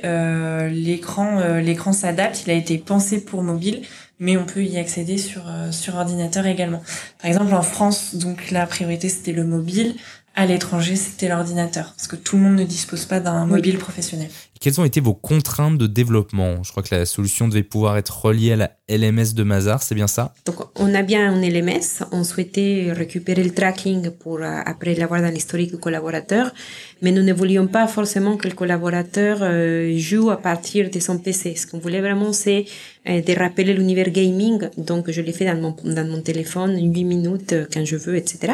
l'écran 0.70 1.40
l'écran 1.56 1.94
s'adapte. 1.94 2.42
Il 2.46 2.50
a 2.50 2.54
été 2.54 2.76
pensé 2.76 3.24
pour 3.24 3.42
mobile, 3.42 3.80
mais 4.18 4.36
on 4.36 4.44
peut 4.44 4.62
y 4.62 4.76
accéder 4.76 5.16
sur 5.16 5.44
sur 5.70 5.94
ordinateur 5.94 6.44
également. 6.44 6.82
Par 7.22 7.30
exemple 7.30 7.54
en 7.54 7.62
France, 7.62 8.14
donc 8.16 8.50
la 8.50 8.66
priorité 8.66 9.08
c'était 9.08 9.32
le 9.32 9.44
mobile. 9.44 9.94
À 10.40 10.46
l'étranger, 10.46 10.94
c'était 10.94 11.26
l'ordinateur, 11.26 11.94
parce 11.96 12.06
que 12.06 12.14
tout 12.14 12.36
le 12.36 12.44
monde 12.44 12.54
ne 12.54 12.62
dispose 12.62 13.06
pas 13.06 13.18
d'un 13.18 13.44
mobile 13.44 13.76
professionnel. 13.76 14.28
quelles 14.60 14.80
ont 14.80 14.84
été 14.84 15.00
vos 15.00 15.12
contraintes 15.12 15.76
de 15.76 15.88
développement? 15.88 16.62
Je 16.62 16.70
crois 16.70 16.84
que 16.84 16.94
la 16.94 17.06
solution 17.06 17.48
devait 17.48 17.64
pouvoir 17.64 17.96
être 17.96 18.24
reliée 18.24 18.52
à 18.52 18.56
la 18.56 18.70
LMS 18.88 19.34
de 19.34 19.42
Mazar, 19.42 19.82
c'est 19.82 19.96
bien 19.96 20.06
ça? 20.06 20.32
Donc, 20.46 20.58
on 20.76 20.94
a 20.94 21.02
bien 21.02 21.32
un 21.32 21.40
LMS. 21.40 22.04
On 22.12 22.22
souhaitait 22.22 22.92
récupérer 22.92 23.42
le 23.42 23.50
tracking 23.50 24.10
pour 24.10 24.38
euh, 24.38 24.60
après 24.64 24.94
l'avoir 24.94 25.22
dans 25.22 25.34
l'historique 25.34 25.72
du 25.72 25.78
collaborateur, 25.78 26.54
mais 27.02 27.10
nous 27.10 27.24
ne 27.24 27.32
voulions 27.32 27.66
pas 27.66 27.88
forcément 27.88 28.36
que 28.36 28.46
le 28.46 28.54
collaborateur 28.54 29.38
euh, 29.40 29.98
joue 29.98 30.30
à 30.30 30.40
partir 30.40 30.88
de 30.88 31.00
son 31.00 31.18
PC. 31.18 31.56
Ce 31.56 31.66
qu'on 31.66 31.80
voulait 31.80 32.00
vraiment, 32.00 32.32
c'est 32.32 32.64
euh, 33.08 33.20
de 33.20 33.32
rappeler 33.36 33.74
l'univers 33.74 34.10
gaming. 34.10 34.68
Donc, 34.76 35.10
je 35.10 35.20
l'ai 35.20 35.32
fait 35.32 35.46
dans 35.46 35.60
mon, 35.60 35.74
dans 35.82 36.06
mon 36.06 36.20
téléphone, 36.22 36.78
8 36.80 37.02
minutes 37.02 37.54
quand 37.72 37.84
je 37.84 37.96
veux, 37.96 38.14
etc. 38.14 38.52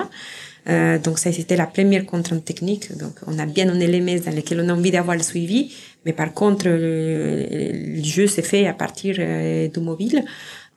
Euh, 0.69 0.99
donc 0.99 1.19
ça, 1.19 1.33
c'était 1.33 1.57
la 1.57 1.67
première 1.67 2.07
contrainte 2.07 2.45
technique. 2.45 2.97
Donc 2.97 3.15
on 3.27 3.39
a 3.39 3.47
bien 3.47 3.69
un 3.69 3.79
LMS 3.79 4.21
dans 4.25 4.35
lequel 4.35 4.61
on 4.61 4.69
a 4.69 4.75
envie 4.75 4.91
d'avoir 4.91 5.17
le 5.17 5.23
suivi, 5.23 5.75
mais 6.05 6.13
par 6.13 6.33
contre, 6.33 6.69
le, 6.69 8.03
jeu 8.03 8.27
s'est 8.27 8.43
fait 8.43 8.67
à 8.67 8.75
partir 8.75 9.17
euh, 9.19 9.69
du 9.69 9.81
mobile. 9.81 10.25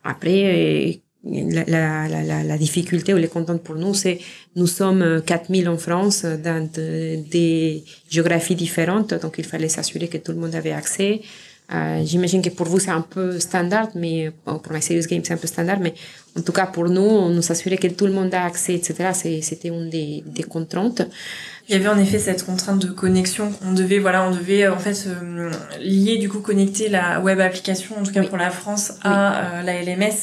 Après, 0.04 0.44
euh, 0.44 0.92
la, 1.24 1.64
la, 1.66 2.22
la, 2.22 2.44
la, 2.44 2.58
difficulté 2.58 3.12
ou 3.12 3.16
les 3.16 3.28
contraintes 3.28 3.62
pour 3.62 3.74
nous, 3.74 3.92
c'est 3.92 4.18
nous 4.56 4.66
sommes 4.66 5.22
4000 5.26 5.68
en 5.68 5.76
France 5.76 6.24
dans 6.24 6.68
des 6.72 7.84
géographies 8.08 8.54
différentes, 8.54 9.14
donc 9.14 9.34
il 9.38 9.44
fallait 9.44 9.68
s'assurer 9.68 10.08
que 10.08 10.18
tout 10.18 10.32
le 10.32 10.38
monde 10.38 10.54
avait 10.54 10.72
accès. 10.72 11.20
Euh, 11.72 12.02
J'imagine 12.04 12.42
que 12.42 12.48
pour 12.50 12.66
vous 12.66 12.78
c'est 12.78 12.90
un 12.90 13.02
peu 13.02 13.38
standard, 13.38 13.88
mais 13.94 14.32
pour 14.44 14.72
My 14.72 14.80
Serious 14.80 15.06
Game 15.08 15.22
c'est 15.24 15.34
un 15.34 15.38
peu 15.38 15.46
standard, 15.46 15.80
mais 15.80 15.94
en 16.36 16.42
tout 16.42 16.52
cas 16.52 16.66
pour 16.66 16.88
nous, 16.88 17.00
on 17.00 17.30
nous 17.30 17.52
assurait 17.52 17.76
que 17.76 17.88
tout 17.88 18.06
le 18.06 18.12
monde 18.12 18.32
a 18.32 18.44
accès, 18.44 18.74
etc. 18.74 19.10
C'était 19.42 19.68
une 19.68 19.90
des, 19.90 20.22
des 20.24 20.44
contraintes. 20.44 21.02
Il 21.68 21.74
y 21.74 21.78
avait 21.78 21.88
en 21.88 21.98
effet 21.98 22.18
cette 22.18 22.46
contrainte 22.46 22.80
de 22.80 22.88
connexion. 22.88 23.52
On 23.62 23.72
devait, 23.72 23.98
voilà, 23.98 24.26
on 24.26 24.30
devait 24.30 24.66
en 24.68 24.78
fait 24.78 25.06
euh, 25.06 25.50
lier 25.82 26.16
du 26.16 26.30
coup 26.30 26.38
connecter 26.38 26.88
la 26.88 27.20
web 27.20 27.40
application, 27.40 27.98
en 27.98 28.02
tout 28.02 28.12
cas 28.12 28.22
pour 28.22 28.38
la 28.38 28.50
France, 28.50 28.92
à 29.02 29.58
euh, 29.58 29.62
la 29.62 29.82
LMS. 29.82 30.14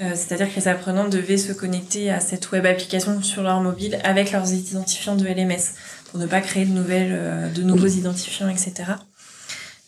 Euh, 0.00 0.10
c'est-à-dire 0.14 0.52
que 0.52 0.58
les 0.58 0.66
apprenants 0.66 1.08
devaient 1.08 1.36
se 1.36 1.52
connecter 1.52 2.10
à 2.10 2.18
cette 2.18 2.50
web 2.50 2.66
application 2.66 3.22
sur 3.22 3.44
leur 3.44 3.60
mobile 3.60 3.98
avec 4.02 4.32
leurs 4.32 4.52
identifiants 4.52 5.14
de 5.14 5.24
LMS 5.24 5.74
pour 6.10 6.18
ne 6.18 6.26
pas 6.26 6.40
créer 6.40 6.64
de 6.64 6.72
nouvelles, 6.72 7.52
de 7.54 7.62
nouveaux 7.62 7.86
identifiants, 7.86 8.48
etc. 8.48 8.72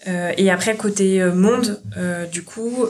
Euh, 0.09 0.33
et 0.37 0.51
après 0.51 0.77
côté 0.77 1.21
euh, 1.21 1.35
monde, 1.35 1.81
euh, 1.97 2.27
du 2.27 2.43
coup, 2.43 2.87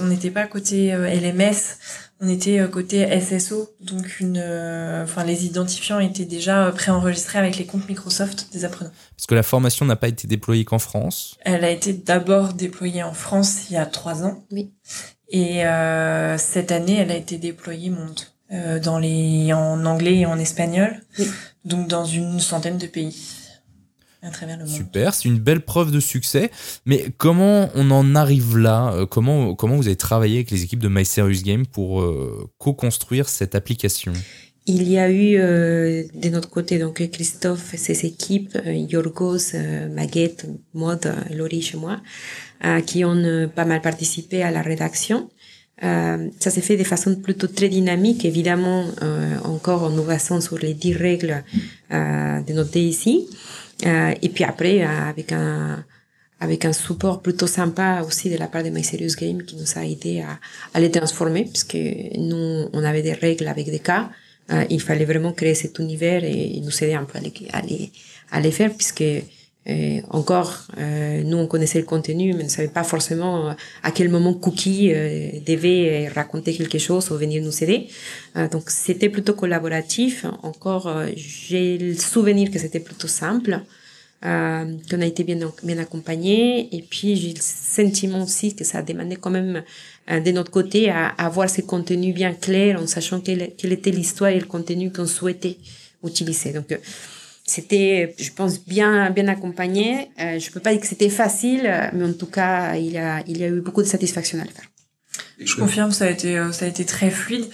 on 0.00 0.04
n'était 0.04 0.30
pas 0.30 0.46
côté 0.46 0.92
LMS, 0.92 1.78
on 2.20 2.28
était 2.28 2.60
côté 2.70 3.06
SSO, 3.20 3.70
donc 3.80 4.20
une, 4.20 4.38
enfin 5.02 5.24
les 5.24 5.44
identifiants 5.44 5.98
étaient 5.98 6.24
déjà 6.24 6.70
préenregistrés 6.74 7.38
avec 7.38 7.58
les 7.58 7.66
comptes 7.66 7.88
Microsoft 7.88 8.48
des 8.52 8.64
apprenants. 8.64 8.92
Parce 9.16 9.26
que 9.26 9.34
la 9.34 9.42
formation 9.42 9.84
n'a 9.84 9.96
pas 9.96 10.08
été 10.08 10.26
déployée 10.26 10.64
qu'en 10.64 10.78
France. 10.78 11.36
Elle 11.40 11.64
a 11.64 11.70
été 11.70 11.92
d'abord 11.92 12.54
déployée 12.54 13.02
en 13.02 13.12
France 13.12 13.68
il 13.68 13.74
y 13.74 13.76
a 13.76 13.84
trois 13.84 14.22
ans. 14.24 14.44
Oui. 14.50 14.70
Et 15.30 15.64
cette 16.38 16.72
année, 16.72 16.96
elle 16.96 17.10
a 17.10 17.16
été 17.16 17.36
déployée 17.36 17.90
monde. 17.90 18.20
dans 18.82 18.98
les 18.98 19.52
en 19.52 19.84
anglais 19.84 20.18
et 20.18 20.26
en 20.26 20.38
espagnol, 20.38 21.00
oui. 21.18 21.28
donc 21.64 21.88
dans 21.88 22.04
une 22.04 22.40
centaine 22.40 22.78
de 22.78 22.86
pays. 22.86 23.43
Super, 24.66 25.14
c'est 25.14 25.28
une 25.28 25.38
belle 25.38 25.60
preuve 25.60 25.90
de 25.90 26.00
succès. 26.00 26.50
Mais 26.86 27.06
comment 27.18 27.70
on 27.74 27.90
en 27.90 28.14
arrive 28.14 28.56
là? 28.56 28.92
Euh, 28.92 29.06
comment, 29.06 29.54
comment 29.54 29.76
vous 29.76 29.86
avez 29.86 29.96
travaillé 29.96 30.36
avec 30.36 30.50
les 30.50 30.62
équipes 30.62 30.80
de 30.80 30.88
My 30.88 31.04
Serious 31.04 31.42
Game 31.42 31.66
pour 31.66 32.00
euh, 32.00 32.48
co-construire 32.58 33.28
cette 33.28 33.54
application? 33.54 34.12
Il 34.66 34.88
y 34.88 34.98
a 34.98 35.10
eu 35.10 35.36
euh, 35.36 36.04
de 36.14 36.28
notre 36.30 36.48
côté 36.48 36.78
donc 36.78 37.06
Christophe 37.10 37.74
et 37.74 37.76
ses 37.76 38.06
équipes, 38.06 38.56
Yorgos, 38.64 39.52
Maguette, 39.90 40.46
Maud, 40.72 41.12
Laurie 41.30 41.60
chez 41.60 41.76
moi, 41.76 42.00
qui 42.86 43.04
ont 43.04 43.50
pas 43.54 43.66
mal 43.66 43.82
participé 43.82 44.42
à 44.42 44.50
la 44.50 44.62
rédaction. 44.62 45.28
ça 45.82 46.50
s'est 46.50 46.62
fait 46.62 46.78
de 46.78 46.84
façon 46.84 47.14
plutôt 47.16 47.46
très 47.46 47.68
dynamique, 47.68 48.24
évidemment, 48.24 48.86
encore 49.44 49.82
en 49.82 49.90
nous 49.90 50.04
basant 50.04 50.40
sur 50.40 50.56
les 50.56 50.72
dix 50.72 50.94
règles 50.94 51.44
de 51.90 52.52
notre 52.54 52.70
DSI. 52.70 53.28
Euh, 53.86 54.14
et 54.22 54.28
puis 54.28 54.44
après, 54.44 54.82
euh, 54.82 55.08
avec 55.08 55.32
un, 55.32 55.84
avec 56.40 56.64
un 56.64 56.72
support 56.72 57.22
plutôt 57.22 57.46
sympa 57.46 58.02
aussi 58.06 58.30
de 58.30 58.36
la 58.36 58.48
part 58.48 58.62
de 58.62 58.70
My 58.70 58.84
Serious 58.84 59.14
qui 59.16 59.56
nous 59.56 59.78
a 59.78 59.84
aidé 59.84 60.20
à, 60.20 60.38
à 60.74 60.80
les 60.80 60.90
transformer, 60.90 61.44
puisque 61.44 61.78
nous, 62.16 62.68
on 62.72 62.84
avait 62.84 63.02
des 63.02 63.12
règles 63.12 63.48
avec 63.48 63.66
des 63.66 63.80
cas. 63.80 64.10
Euh, 64.52 64.64
il 64.70 64.80
fallait 64.80 65.06
vraiment 65.06 65.32
créer 65.32 65.54
cet 65.54 65.78
univers 65.78 66.22
et, 66.22 66.60
nous 66.60 66.84
aider 66.84 66.94
un 66.94 67.04
peu 67.04 67.18
à 67.18 67.20
les, 67.20 67.32
à 67.52 67.62
les, 67.62 67.92
à 68.30 68.40
les 68.40 68.50
faire, 68.50 68.72
puisque 68.74 69.04
euh, 69.66 70.00
encore, 70.10 70.66
euh, 70.78 71.22
nous 71.22 71.38
on 71.38 71.46
connaissait 71.46 71.78
le 71.78 71.86
contenu, 71.86 72.34
mais 72.34 72.42
on 72.42 72.44
ne 72.44 72.50
savait 72.50 72.68
pas 72.68 72.84
forcément 72.84 73.54
à 73.82 73.90
quel 73.92 74.10
moment 74.10 74.34
Cookie 74.34 74.92
euh, 74.92 75.30
devait 75.46 76.08
raconter 76.08 76.54
quelque 76.54 76.78
chose 76.78 77.10
ou 77.10 77.16
venir 77.16 77.42
nous 77.42 77.62
aider. 77.62 77.88
donc 78.50 78.64
c'était 78.68 79.08
plutôt 79.08 79.34
collaboratif. 79.34 80.26
Encore, 80.42 80.92
j'ai 81.16 81.78
le 81.78 81.94
souvenir 81.94 82.50
que 82.50 82.58
c'était 82.58 82.80
plutôt 82.80 83.08
simple, 83.08 83.60
qu'on 84.22 85.00
a 85.00 85.06
été 85.06 85.24
bien 85.24 85.38
bien 85.62 85.78
accompagné, 85.78 86.68
et 86.74 86.82
puis 86.82 87.16
j'ai 87.16 87.32
le 87.32 87.40
sentiment 87.40 88.22
aussi 88.24 88.54
que 88.54 88.64
ça 88.64 88.82
demandait 88.82 89.16
quand 89.16 89.30
même 89.30 89.62
de 90.08 90.30
notre 90.30 90.50
côté 90.50 90.90
à, 90.90 91.08
avoir 91.08 91.48
ces 91.48 91.62
contenus 91.62 92.14
bien 92.14 92.34
clairs, 92.34 92.80
en 92.82 92.86
sachant 92.86 93.20
quelle, 93.20 93.52
quelle 93.56 93.72
était 93.72 93.90
l'histoire 93.90 94.30
et 94.30 94.40
le 94.40 94.46
contenu 94.46 94.92
qu'on 94.92 95.06
souhaitait 95.06 95.56
utiliser. 96.02 96.52
Donc 96.52 96.78
c'était, 97.46 98.14
je 98.18 98.30
pense, 98.30 98.64
bien, 98.64 99.10
bien 99.10 99.28
accompagné. 99.28 100.10
Euh, 100.20 100.38
je 100.38 100.50
peux 100.50 100.60
pas 100.60 100.72
dire 100.72 100.80
que 100.80 100.86
c'était 100.86 101.10
facile, 101.10 101.90
mais 101.92 102.04
en 102.04 102.12
tout 102.12 102.26
cas, 102.26 102.74
il 102.76 102.90
y 102.90 102.98
a, 102.98 103.22
il 103.26 103.38
y 103.38 103.44
a 103.44 103.48
eu 103.48 103.60
beaucoup 103.60 103.82
de 103.82 103.88
satisfaction 103.88 104.38
à 104.40 104.44
le 104.44 104.50
faire. 104.50 104.64
Je 105.38 105.56
confirme, 105.56 105.90
ça 105.90 106.06
a 106.06 106.10
été, 106.10 106.38
euh, 106.38 106.52
ça 106.52 106.64
a 106.64 106.68
été 106.68 106.84
très 106.84 107.10
fluide. 107.10 107.46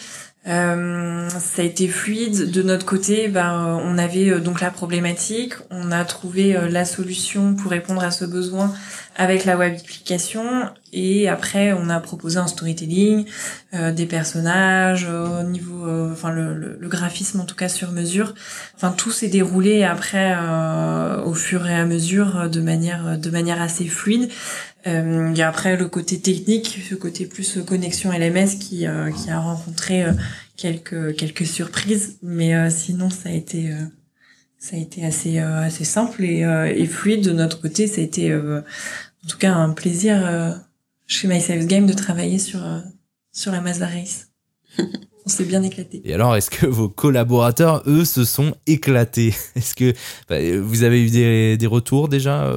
Euh, 0.47 1.28
ça 1.28 1.62
a 1.62 1.64
été 1.64 1.87
fluide. 1.88 2.50
De 2.50 2.62
notre 2.62 2.87
côté, 2.87 3.28
ben, 3.28 3.78
on 3.85 3.99
avait 3.99 4.30
euh, 4.30 4.40
donc 4.40 4.61
la 4.61 4.70
problématique, 4.70 5.52
on 5.70 5.92
a 5.92 6.04
trouvé 6.04 6.56
euh, 6.56 6.68
la 6.68 6.87
solution 6.87 7.54
pour 7.54 7.70
répondre 7.70 8.02
à 8.02 8.11
ce 8.11 8.25
besoin 8.25 8.73
avec 9.21 9.45
la 9.45 9.57
web 9.57 9.75
application 9.79 10.45
et 10.93 11.29
après 11.29 11.73
on 11.73 11.89
a 11.91 12.00
proposé 12.00 12.39
un 12.39 12.47
storytelling, 12.47 13.27
des 13.73 14.07
personnages 14.07 15.07
au 15.07 15.43
niveau, 15.45 15.87
enfin 16.11 16.31
le, 16.31 16.55
le, 16.55 16.89
graphisme 16.89 17.41
en 17.41 17.45
tout 17.45 17.55
cas 17.55 17.69
sur 17.69 17.93
mesure. 17.93 18.35
Enfin 18.75 18.91
tout 18.91 19.11
s'est 19.12 19.29
déroulé 19.29 19.85
après 19.85 20.35
au 21.25 21.35
fur 21.35 21.67
et 21.69 21.75
à 21.75 21.85
mesure 21.85 22.49
de 22.49 22.61
manière 22.61 23.19
de 23.19 23.31
manière 23.31 23.61
assez 23.62 23.87
fluide. 23.87 24.31
Euh, 24.87 25.31
il 25.33 25.39
y 25.39 25.43
après 25.43 25.77
le 25.77 25.89
côté 25.89 26.21
technique, 26.21 26.81
ce 26.89 26.95
côté 26.95 27.27
plus 27.27 27.59
connexion 27.67 28.11
LMS 28.12 28.59
qui, 28.59 28.87
euh, 28.87 29.11
qui 29.11 29.31
a 29.31 29.39
rencontré 29.39 30.05
euh, 30.05 30.12
quelques 30.57 31.17
quelques 31.17 31.47
surprises, 31.47 32.19
mais 32.23 32.71
sinon 32.71 33.11
ça 33.11 33.29
a 33.29 33.33
été 33.33 33.71
ça 34.59 34.77
a 34.77 34.79
été 34.79 35.05
assez 35.05 35.39
assez 35.39 35.85
simple 35.85 36.23
et, 36.25 36.41
et 36.77 36.87
fluide 36.87 37.25
de 37.25 37.33
notre 37.33 37.61
côté. 37.61 37.87
Ça 37.87 38.00
a 38.00 38.05
été 38.05 38.35
en 39.25 39.29
tout 39.29 39.39
cas 39.39 39.53
un 39.53 39.71
plaisir 39.71 40.61
chez 41.07 41.29
My 41.29 41.41
Game 41.67 41.87
de 41.87 41.93
travailler 41.93 42.39
sur 42.39 42.61
sur 43.33 43.53
la 43.53 43.61
Mazda 43.61 43.87
Race. 43.87 44.29
On 45.27 45.29
s'est 45.29 45.45
bien 45.45 45.62
éclaté. 45.62 46.00
Et 46.05 46.15
alors, 46.15 46.35
est-ce 46.35 46.50
que 46.50 46.67
vos 46.67 46.89
collaborateurs, 46.89 47.83
eux, 47.87 48.07
se 48.07 48.25
sont 48.25 48.55
éclatés? 48.67 49.35
Est-ce 49.55 49.75
que 49.75 49.93
bah, 50.29 50.39
vous 50.61 50.83
avez 50.83 51.05
eu 51.05 51.11
des, 51.11 51.57
des 51.59 51.67
retours 51.67 52.09
déjà 52.09 52.50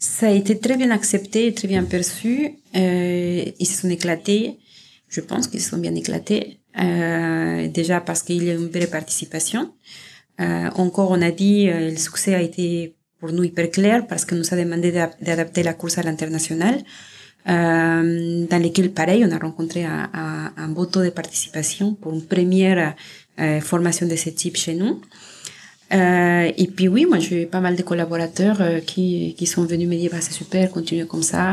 ça 0.00 0.28
a 0.28 0.30
été 0.30 0.58
très 0.58 0.78
bien 0.78 0.90
accepté, 0.90 1.52
très 1.52 1.68
bien 1.68 1.84
perçu. 1.84 2.54
Euh, 2.74 3.44
ils 3.58 3.66
se 3.66 3.82
sont 3.82 3.90
éclatés. 3.90 4.58
Je 5.08 5.20
pense 5.20 5.46
qu'ils 5.46 5.60
se 5.60 5.70
sont 5.70 5.78
bien 5.78 5.94
éclatés. 5.94 6.60
Euh, 6.80 7.68
déjà 7.68 8.00
parce 8.00 8.22
qu'il 8.22 8.42
y 8.42 8.50
a 8.50 8.54
une 8.54 8.68
vraie 8.68 8.86
participation. 8.86 9.72
Euh, 10.40 10.70
encore, 10.74 11.10
on 11.10 11.20
a 11.20 11.30
dit, 11.30 11.68
euh, 11.68 11.90
le 11.90 11.96
succès 11.96 12.34
a 12.34 12.40
été 12.40 12.96
pour 13.20 13.30
nous 13.32 13.44
hyper 13.44 13.70
clair 13.70 14.06
parce 14.08 14.24
que 14.24 14.34
nous 14.34 14.52
a 14.52 14.56
demandé 14.56 14.90
d'adapter 15.20 15.62
la 15.62 15.74
course 15.74 15.98
à 15.98 16.02
l'international. 16.02 16.76
Euh, 17.48 18.46
dans 18.50 18.62
lesquels, 18.62 18.90
pareil, 18.90 19.24
on 19.26 19.32
a 19.32 19.38
rencontré 19.38 19.84
un, 19.84 20.10
un, 20.12 20.52
un 20.56 20.68
beau 20.68 20.86
taux 20.86 21.02
de 21.02 21.10
participation 21.10 21.94
pour 21.94 22.12
une 22.12 22.24
première 22.24 22.94
euh, 23.38 23.60
formation 23.60 24.06
de 24.06 24.16
ce 24.16 24.30
type 24.30 24.56
chez 24.56 24.74
nous. 24.74 25.00
et 25.90 26.66
puis 26.76 26.88
oui, 26.88 27.02
moi 27.10 27.18
j'ai 27.18 27.46
pas 27.46 27.60
mal 27.66 27.74
de 27.76 27.82
collaborateurs 27.82 28.60
qui, 28.86 29.34
qui 29.38 29.46
sont 29.46 29.64
venus 29.64 29.88
me 29.88 29.96
dire 29.96 30.10
bah, 30.12 30.20
c'est 30.20 30.38
super, 30.42 30.70
continue 30.70 31.06
comme 31.06 31.26
ça. 31.34 31.44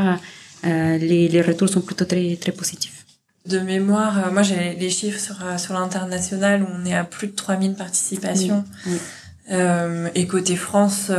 les, 0.64 1.28
les 1.34 1.42
retours 1.42 1.68
sont 1.74 1.80
plutôt 1.80 2.04
très, 2.04 2.36
très 2.36 2.52
positifs. 2.52 2.98
De 3.46 3.58
mémoire, 3.60 4.30
moi 4.34 4.42
j'ai 4.42 4.76
les 4.78 4.90
chiffres 4.90 5.22
sur, 5.26 5.38
sur 5.58 5.72
l'international 5.74 6.62
où 6.62 6.68
on 6.78 6.84
est 6.84 6.94
à 6.94 7.04
plus 7.04 7.28
de 7.28 7.32
3000 7.32 7.74
participations. 7.74 8.62
Et 9.50 10.26
côté 10.26 10.56
France, 10.56 11.10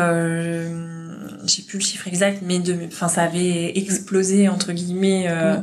j'ai 1.45 1.63
plus 1.63 1.79
le 1.79 1.83
chiffre 1.83 2.07
exact, 2.07 2.41
mais 2.43 2.59
de, 2.59 2.77
enfin, 2.87 3.07
ça 3.07 3.23
avait 3.23 3.77
explosé 3.77 4.47
entre 4.49 4.71
guillemets 4.71 5.25
euh, 5.27 5.57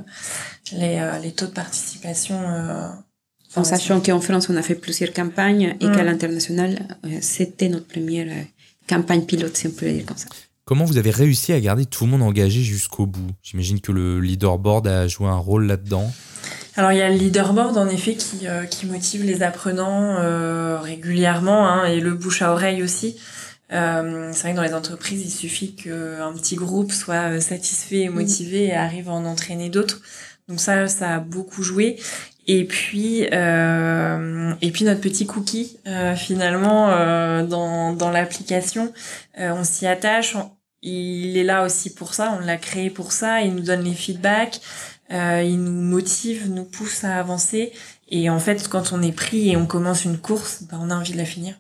les, 0.73 0.99
euh, 0.99 1.19
les 1.19 1.33
taux 1.33 1.47
de 1.47 1.53
participation. 1.53 2.37
Euh, 2.39 2.89
en 3.55 3.65
sachant 3.65 4.01
qu'en 4.01 4.21
France, 4.21 4.49
on 4.51 4.57
a 4.57 4.63
fait 4.63 4.75
plusieurs 4.75 5.13
campagnes 5.13 5.77
et 5.81 5.87
qu'à 5.87 6.03
mm. 6.03 6.07
l'international, 6.07 6.99
c'était 7.23 7.71
notre 7.71 7.87
première 7.87 8.29
campagne 8.87 9.23
pilote, 9.23 9.57
si 9.57 9.67
on 9.67 9.71
peut 9.71 9.87
le 9.87 9.93
dire 9.93 10.07
comme 10.07 10.19
ça. 10.19 10.29
Comment 10.67 10.85
vous 10.85 10.99
avez 10.99 11.11
réussi 11.11 11.53
à 11.53 11.61
garder 11.61 11.87
tout 11.87 12.05
le 12.05 12.11
monde 12.11 12.23
engagé 12.23 12.61
jusqu'au 12.63 13.07
bout? 13.07 13.31
J'imagine 13.43 13.81
que 13.81 13.93
le 13.93 14.21
leaderboard 14.21 14.87
a 14.89 15.09
joué 15.09 15.29
un 15.29 15.37
rôle 15.37 15.67
là-dedans. 15.67 16.13
Alors 16.77 16.93
il 16.93 16.99
y 16.99 17.03
a 17.03 17.09
le 17.09 17.17
leaderboard 17.17 17.77
en 17.79 17.89
effet 17.89 18.15
qui, 18.15 18.47
qui 18.71 18.87
motive 18.87 19.25
les 19.25 19.43
apprenants 19.43 20.17
régulièrement 20.81 21.67
hein, 21.67 21.85
et 21.87 22.01
le 22.01 22.15
bouche 22.15 22.43
à 22.43 22.53
oreille 22.53 22.83
aussi. 22.83 23.17
Euh, 23.73 24.31
c'est 24.33 24.43
vrai 24.43 24.53
que 24.53 24.57
dans 24.57 24.63
les 24.63 24.75
entreprises, 24.75 25.23
il 25.25 25.31
suffit 25.31 25.75
qu'un 25.75 26.33
petit 26.35 26.57
groupe 26.57 26.93
soit 26.93 27.33
euh, 27.33 27.41
satisfait 27.41 28.03
et 28.03 28.09
motivé 28.09 28.67
et 28.67 28.75
arrive 28.75 29.09
à 29.09 29.13
en 29.13 29.25
entraîner 29.25 29.71
d'autres. 29.71 30.01
Donc 30.49 30.61
ça, 30.61 30.87
ça 30.87 31.17
a 31.17 31.19
beaucoup 31.21 31.63
joué. 31.63 31.99
Et 32.47 32.65
puis, 32.65 33.27
euh, 33.33 34.55
et 34.63 34.71
puis 34.71 34.85
notre 34.85 35.01
petit 35.01 35.27
cookie, 35.27 35.79
euh, 35.89 36.15
finalement, 36.15 36.91
euh, 36.91 37.45
dans, 37.45 37.93
dans 37.93 38.11
l'application, 38.11 38.93
euh, 39.41 39.53
on 39.53 39.65
s'y 39.65 39.87
attache. 39.87 40.37
il 40.83 41.37
est 41.37 41.43
là 41.43 41.65
aussi 41.65 41.93
pour 41.93 42.15
ça. 42.15 42.39
On 42.41 42.47
l'a 42.47 42.57
créé 42.57 42.91
pour 42.91 43.11
ça. 43.11 43.41
Il 43.43 43.57
nous 43.57 43.63
donne 43.63 43.83
les 43.83 43.95
feedbacks. 43.95 44.61
Il 45.11 45.63
nous 45.63 45.71
motive, 45.71 46.51
nous 46.51 46.65
pousse 46.65 47.05
à 47.05 47.17
avancer. 47.17 47.73
Et 48.09 48.31
en 48.31 48.39
fait, 48.39 48.69
quand 48.69 48.93
on 48.93 49.03
est 49.03 49.13
pris 49.13 49.51
et 49.51 49.57
on 49.57 49.67
commence 49.67 50.05
une 50.05 50.19
course, 50.19 50.65
bah, 50.71 50.79
on 50.81 50.91
a 50.91 50.97
envie 50.97 51.13
de 51.13 51.19
la 51.19 51.25
finir. 51.25 51.55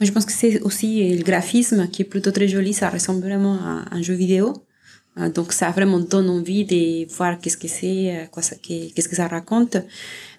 Mais 0.00 0.06
je 0.06 0.12
pense 0.12 0.24
que 0.24 0.32
c'est 0.32 0.60
aussi 0.62 1.16
le 1.16 1.24
graphisme 1.24 1.88
qui 1.88 2.02
est 2.02 2.04
plutôt 2.04 2.30
très 2.30 2.48
joli. 2.48 2.72
Ça 2.72 2.88
ressemble 2.90 3.20
vraiment 3.20 3.54
à 3.54 3.84
un 3.90 4.02
jeu 4.02 4.14
vidéo. 4.14 4.54
Euh, 5.18 5.28
donc 5.28 5.52
ça 5.52 5.70
vraiment 5.70 6.00
donne 6.00 6.28
envie 6.28 6.64
de 6.64 7.06
voir 7.14 7.38
qu'est-ce 7.40 7.56
que 7.56 7.68
c'est, 7.68 8.16
euh, 8.16 8.26
quoi 8.26 8.42
ça, 8.42 8.56
qu'est-ce 8.56 9.08
que 9.08 9.16
ça 9.16 9.28
raconte. 9.28 9.76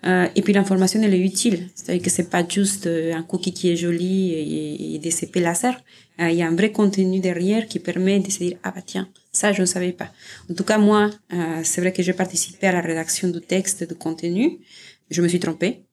Euh, 0.06 0.28
et 0.36 0.42
puis 0.42 0.54
l'information 0.54 1.02
elle 1.02 1.14
est 1.14 1.20
utile, 1.20 1.70
c'est-à-dire 1.76 2.04
que 2.04 2.10
c'est 2.10 2.30
pas 2.30 2.48
juste 2.48 2.88
un 2.88 3.24
cookie 3.24 3.54
qui 3.54 3.72
est 3.72 3.76
joli 3.76 4.94
et, 4.94 5.00
des 5.00 5.12
CP 5.12 5.40
laser. 5.40 5.76
Il 6.20 6.34
y 6.34 6.44
a 6.44 6.48
un 6.48 6.56
vrai 6.56 6.72
contenu 6.72 7.20
derrière 7.20 7.68
qui 7.68 7.80
permet 7.80 8.20
de 8.20 8.32
se 8.32 8.40
dire 8.40 8.58
ah 8.64 8.72
bah 8.74 8.82
tiens 8.86 9.10
ça 9.34 9.52
je 9.52 9.62
ne 9.62 9.66
savais 9.66 9.92
pas. 9.92 10.10
En 10.50 10.54
tout 10.54 10.64
cas 10.64 10.78
moi 10.78 11.10
c'est 11.64 11.82
vrai 11.82 11.92
que 11.92 12.02
j'ai 12.04 12.14
participé 12.14 12.68
à 12.68 12.72
la 12.72 12.82
rédaction 12.82 13.28
du 13.28 13.42
texte, 13.42 13.86
du 13.88 13.96
contenu. 13.96 14.60
Je 15.10 15.22
me 15.22 15.28
suis 15.28 15.40
trompée 15.40 15.84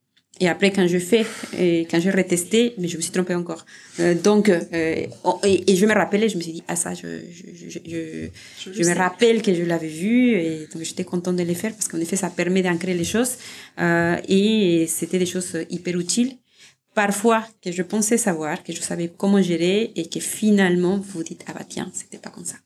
et 0.41 0.49
après, 0.49 0.73
quand 0.73 0.89
je 0.89 0.99
fais, 0.99 1.27
et 1.59 1.87
quand 1.91 2.01
j'ai 2.01 2.11
retesté, 2.11 2.75
mais 2.79 2.89
je 2.89 2.97
me 2.97 3.03
suis 3.03 3.13
trompée 3.13 3.35
encore. 3.35 3.67
Euh, 4.01 4.15
donc, 4.15 4.49
euh, 4.49 5.07
oh, 5.25 5.39
et, 5.45 5.77
je 5.77 5.87
me 5.87 5.93
rappelais, 5.93 6.29
je 6.29 6.37
me 6.37 6.43
suis 6.43 6.53
dit, 6.53 6.65
ah 6.69 6.75
ça, 6.75 6.95
je, 6.95 7.07
je, 7.31 7.69
je, 7.69 7.79
je, 7.85 8.73
je 8.73 8.89
me 8.89 8.95
rappelle 8.95 9.43
que 9.43 9.55
je 9.55 9.63
l'avais 9.63 9.89
vu, 9.89 10.33
et 10.33 10.67
donc 10.73 10.83
j'étais 10.83 11.05
contente 11.05 11.37
de 11.37 11.43
le 11.43 11.55
faire 11.55 11.73
parce 11.73 11.87
qu'en 11.87 11.99
effet, 11.99 12.17
ça 12.17 12.31
permet 12.31 12.63
d'ancrer 12.63 12.95
les 12.95 13.05
choses, 13.05 13.35
euh, 13.79 14.17
et 14.27 14.87
c'était 14.89 15.19
des 15.19 15.27
choses 15.27 15.57
hyper 15.69 15.99
utiles. 15.99 16.33
Parfois, 16.95 17.47
que 17.63 17.71
je 17.71 17.83
pensais 17.83 18.19
savoir, 18.19 18.63
que 18.65 18.73
je 18.73 18.81
savais 18.81 19.13
comment 19.17 19.41
gérer, 19.41 19.93
et 19.97 20.09
que 20.09 20.19
finalement, 20.19 20.97
vous 20.97 21.19
vous 21.19 21.23
dites, 21.25 21.45
ah 21.47 21.53
bah 21.53 21.65
tiens, 21.69 21.91
c'était 21.93 22.19
pas 22.19 22.31
comme 22.31 22.45
ça. 22.45 22.57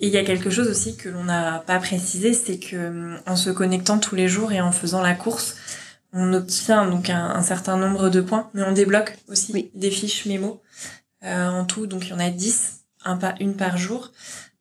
Et 0.00 0.06
il 0.06 0.12
y 0.12 0.18
a 0.18 0.24
quelque 0.24 0.50
chose 0.50 0.68
aussi 0.68 0.96
que 0.96 1.08
l'on 1.08 1.24
n'a 1.24 1.64
pas 1.66 1.78
précisé, 1.78 2.32
c'est 2.32 2.58
que 2.58 3.16
en 3.26 3.34
se 3.34 3.50
connectant 3.50 3.98
tous 3.98 4.14
les 4.14 4.28
jours 4.28 4.52
et 4.52 4.60
en 4.60 4.72
faisant 4.72 5.02
la 5.02 5.14
course, 5.14 5.56
on 6.12 6.32
obtient 6.32 6.88
donc 6.88 7.10
un, 7.10 7.42
certain 7.42 7.76
nombre 7.76 8.08
de 8.08 8.20
points, 8.20 8.50
mais 8.54 8.62
on 8.62 8.72
débloque 8.72 9.16
aussi 9.28 9.70
des 9.74 9.90
fiches 9.90 10.26
mémo 10.26 10.62
euh, 11.24 11.48
en 11.48 11.64
tout. 11.64 11.86
Donc 11.86 12.06
il 12.06 12.10
y 12.10 12.12
en 12.12 12.18
a 12.18 12.30
10, 12.30 12.80
un 13.04 13.16
pas 13.16 13.34
une 13.40 13.54
par 13.54 13.76
jour. 13.76 14.12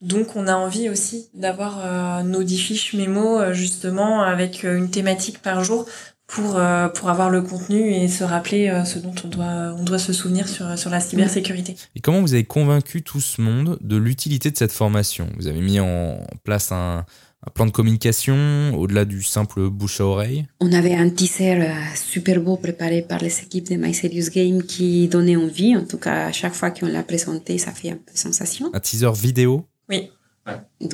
Donc 0.01 0.35
on 0.35 0.47
a 0.47 0.55
envie 0.55 0.89
aussi 0.89 1.29
d'avoir 1.33 1.79
euh, 1.83 2.23
nos 2.23 2.43
10 2.43 2.57
fiches 2.57 2.93
mémo 2.93 3.39
euh, 3.39 3.53
justement 3.53 4.21
avec 4.21 4.63
une 4.63 4.89
thématique 4.89 5.41
par 5.41 5.63
jour 5.63 5.85
pour 6.27 6.59
pour 6.93 7.09
avoir 7.09 7.29
le 7.29 7.41
contenu 7.41 7.93
et 7.93 8.09
se 8.09 8.25
rappeler 8.25 8.83
ce 8.83 8.99
dont 8.99 9.15
on 9.23 9.29
doit 9.29 9.73
on 9.77 9.83
doit 9.83 9.97
se 9.97 10.11
souvenir 10.11 10.49
sur 10.49 10.77
sur 10.77 10.89
la 10.89 10.99
cybersécurité. 10.99 11.77
Et 11.95 12.01
comment 12.01 12.19
vous 12.19 12.33
avez 12.33 12.43
convaincu 12.43 13.01
tout 13.01 13.21
ce 13.21 13.39
monde 13.39 13.77
de 13.79 13.95
l'utilité 13.95 14.51
de 14.51 14.57
cette 14.57 14.73
formation? 14.73 15.29
Vous 15.37 15.47
avez 15.47 15.61
mis 15.61 15.79
en 15.79 16.19
place 16.43 16.73
un 16.73 17.05
un 17.47 17.49
plan 17.49 17.65
de 17.65 17.71
communication 17.71 18.73
au-delà 18.75 19.05
du 19.05 19.23
simple 19.23 19.69
bouche 19.69 20.01
à 20.01 20.05
oreille 20.05 20.45
On 20.59 20.73
avait 20.73 20.95
un 20.95 21.09
teaser 21.09 21.61
euh, 21.61 21.71
super 21.95 22.41
beau 22.41 22.57
préparé 22.57 23.01
par 23.01 23.19
les 23.19 23.39
équipes 23.39 23.69
de 23.69 23.75
My 23.77 23.93
Serious 23.93 24.29
Game 24.35 24.63
qui 24.63 25.07
donnait 25.07 25.37
envie. 25.37 25.73
En 25.75 25.85
tout 25.85 25.97
cas, 25.97 26.27
à 26.27 26.31
chaque 26.33 26.53
fois 26.53 26.71
qu'on 26.71 26.87
l'a 26.87 27.03
présenté, 27.03 27.57
ça 27.57 27.71
fait 27.71 27.91
un 27.91 27.95
peu 27.95 28.11
sensation. 28.13 28.69
Un 28.73 28.81
teaser 28.81 29.13
vidéo 29.13 29.65
Oui. 29.89 30.09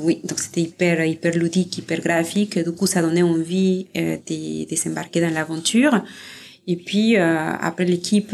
Oui, 0.02 0.22
donc 0.24 0.40
c'était 0.40 0.62
hyper, 0.62 1.06
hyper 1.06 1.36
ludique, 1.36 1.78
hyper 1.80 2.02
graphique. 2.02 2.58
Du 2.58 2.72
coup, 2.72 2.88
ça 2.88 3.02
donnait 3.02 3.24
envie 3.24 3.88
euh, 3.98 4.18
de, 4.28 4.76
s'embarquer 4.76 5.22
dans 5.22 5.34
l'aventure. 5.34 6.04
Et 6.66 6.78
puis 6.78 7.18
euh, 7.18 7.54
après 7.70 7.86
l'équipe, 7.86 8.32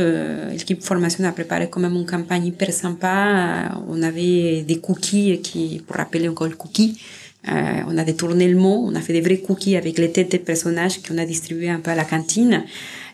l'équipe 0.51 0.84
formation 0.84 1.23
a 1.23 1.32
préparé 1.32 1.69
quand 1.69 1.79
même 1.79 1.95
une 1.95 2.05
campagne 2.05 2.45
hyper 2.45 2.71
sympa. 2.71 3.82
on 3.88 4.03
avait 4.03 4.62
des 4.62 4.79
cookies 4.79 5.39
qui, 5.41 5.82
pour 5.86 5.95
rappeler 5.95 6.29
encore 6.29 6.47
le 6.47 6.55
cookie, 6.55 6.99
euh, 7.47 7.82
on 7.88 7.97
a 7.97 8.04
détourné 8.04 8.47
le 8.47 8.58
mot, 8.58 8.84
on 8.86 8.95
a 8.95 9.02
fait 9.02 9.13
des 9.13 9.21
vrais 9.21 9.38
cookies 9.38 9.78
avec 9.78 9.97
les 9.97 10.12
têtes 10.12 10.32
des 10.32 10.39
personnages 10.39 11.02
qu'on 11.02 11.17
a 11.17 11.25
distribués 11.25 11.69
un 11.69 11.80
peu 11.80 11.91
à 11.91 11.95
la 11.95 12.04
cantine. 12.04 12.63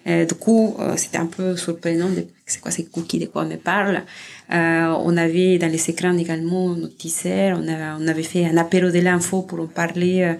Euh, 0.08 0.26
du 0.26 0.36
coup, 0.36 0.76
euh, 0.80 0.96
c'était 0.98 1.18
un 1.18 1.26
peu 1.26 1.58
surprenant 1.58 2.10
de 2.10 2.26
c'est 2.46 2.62
quoi 2.62 2.72
ces 2.72 2.86
cookies, 2.86 3.20
de 3.20 3.26
quoi 3.26 3.44
on 3.44 3.50
me 3.50 3.56
parle. 3.56 4.04
Euh, 4.52 4.94
on 5.04 5.18
avait 5.18 5.58
dans 5.58 5.72
les 5.72 5.90
écrans 5.90 6.16
également 6.16 6.76
notre 6.76 6.96
teaser, 6.96 7.54
on, 7.54 7.66
on 7.68 8.08
avait 8.08 8.24
fait 8.24 8.46
un 8.46 8.58
apéro 8.58 8.92
de 8.92 9.00
l'info 9.00 9.42
pour 9.42 9.60
en 9.62 9.68
parler 9.68 10.36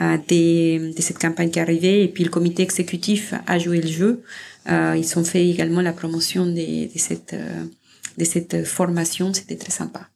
euh, 0.00 0.16
de, 0.16 0.94
de, 0.94 1.02
cette 1.02 1.18
campagne 1.18 1.50
qui 1.50 1.60
arrivait. 1.60 2.04
Et 2.04 2.08
puis 2.08 2.24
le 2.24 2.30
comité 2.30 2.62
exécutif 2.62 3.34
a 3.46 3.58
joué 3.58 3.80
le 3.80 3.88
jeu. 3.88 4.22
ils 4.68 5.18
ont 5.18 5.24
fait 5.24 5.46
également 5.48 5.82
la 5.82 5.92
promotion 5.92 6.46
de, 6.46 6.92
de 6.92 6.98
cette, 6.98 7.34
de 8.16 8.24
cette 8.24 8.64
formation, 8.64 9.34
c'était 9.34 9.56
très 9.56 9.72
sympa. 9.72 10.08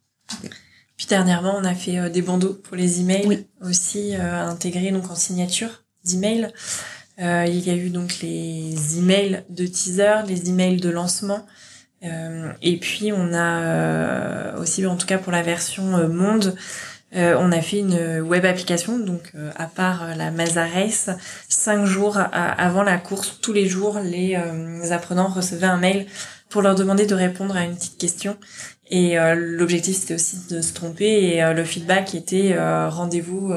Puis 0.96 1.06
dernièrement, 1.06 1.54
on 1.56 1.64
a 1.64 1.74
fait 1.74 1.98
euh, 1.98 2.08
des 2.08 2.22
bandeaux 2.22 2.54
pour 2.54 2.76
les 2.76 3.00
emails 3.00 3.46
aussi 3.62 4.14
euh, 4.14 4.46
intégrés 4.46 4.90
donc 4.90 5.10
en 5.10 5.16
signature 5.16 5.84
d'email. 6.04 6.52
Euh, 7.20 7.44
il 7.46 7.60
y 7.60 7.70
a 7.70 7.74
eu 7.74 7.90
donc 7.90 8.18
les 8.22 8.98
emails 8.98 9.44
de 9.48 9.66
teaser, 9.66 10.26
les 10.26 10.48
emails 10.48 10.78
de 10.78 10.90
lancement. 10.90 11.46
Euh, 12.04 12.52
et 12.60 12.76
puis 12.78 13.12
on 13.12 13.32
a 13.32 13.62
euh, 13.62 14.58
aussi, 14.60 14.84
en 14.86 14.96
tout 14.96 15.06
cas 15.06 15.18
pour 15.18 15.32
la 15.32 15.42
version 15.42 16.08
monde, 16.08 16.54
on 17.16 17.52
a 17.52 17.60
fait 17.60 17.78
une 17.78 18.20
web 18.22 18.44
application. 18.44 18.98
Donc 18.98 19.34
à 19.54 19.66
part 19.66 20.16
la 20.16 20.32
Mazda 20.32 20.66
Race, 20.66 21.10
cinq 21.48 21.84
jours 21.84 22.18
avant 22.32 22.82
la 22.82 22.98
course, 22.98 23.38
tous 23.40 23.52
les 23.52 23.68
jours, 23.68 24.00
les 24.00 24.36
apprenants 24.90 25.28
recevaient 25.28 25.68
un 25.68 25.76
mail 25.76 26.06
pour 26.54 26.62
leur 26.62 26.76
demander 26.76 27.04
de 27.04 27.16
répondre 27.16 27.56
à 27.56 27.64
une 27.64 27.74
petite 27.74 27.98
question. 27.98 28.36
Et 28.88 29.18
euh, 29.18 29.34
l'objectif 29.34 29.96
c'était 29.96 30.14
aussi 30.14 30.36
de 30.48 30.60
se 30.60 30.72
tromper 30.72 31.04
et 31.04 31.42
euh, 31.42 31.52
le 31.52 31.64
feedback 31.64 32.14
était 32.14 32.52
euh, 32.52 32.88
rendez-vous 32.88 33.52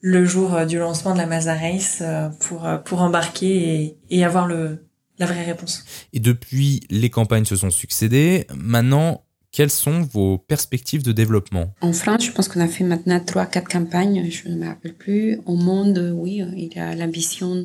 le 0.00 0.24
jour 0.24 0.66
du 0.66 0.78
lancement 0.78 1.12
de 1.12 1.18
la 1.18 1.26
Mazda 1.26 1.54
Race 1.54 2.02
pour 2.40 2.68
pour 2.84 3.02
embarquer 3.02 3.46
et, 3.84 3.96
et 4.10 4.24
avoir 4.24 4.48
le 4.48 4.84
la 5.20 5.26
vraie 5.26 5.44
réponse. 5.44 5.84
Et 6.12 6.18
depuis, 6.18 6.80
les 6.90 7.10
campagnes 7.10 7.44
se 7.44 7.54
sont 7.54 7.70
succédées. 7.70 8.46
Maintenant, 8.56 9.24
quelles 9.52 9.70
sont 9.70 10.00
vos 10.00 10.38
perspectives 10.38 11.04
de 11.04 11.12
développement? 11.12 11.72
En 11.80 11.92
France, 11.92 12.24
je 12.24 12.32
pense 12.32 12.48
qu'on 12.48 12.60
a 12.60 12.68
fait 12.68 12.84
maintenant 12.84 13.20
trois, 13.20 13.46
quatre 13.46 13.68
campagnes, 13.68 14.28
je 14.28 14.48
ne 14.48 14.56
me 14.56 14.66
rappelle 14.66 14.94
plus. 14.94 15.40
Au 15.46 15.54
monde, 15.54 16.12
oui, 16.16 16.42
il 16.56 16.74
y 16.74 16.78
a 16.80 16.96
l'ambition 16.96 17.64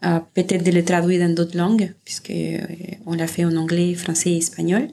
peut-être 0.00 0.62
de 0.64 0.70
les 0.70 0.84
traduire 0.84 1.26
dans 1.26 1.34
d'autres 1.34 1.56
langues, 1.56 1.92
puisque 2.04 2.32
on 3.06 3.14
l'a 3.14 3.26
fait 3.26 3.44
en 3.44 3.56
anglais, 3.56 3.94
français 3.94 4.30
et 4.30 4.38
espagnol 4.38 4.88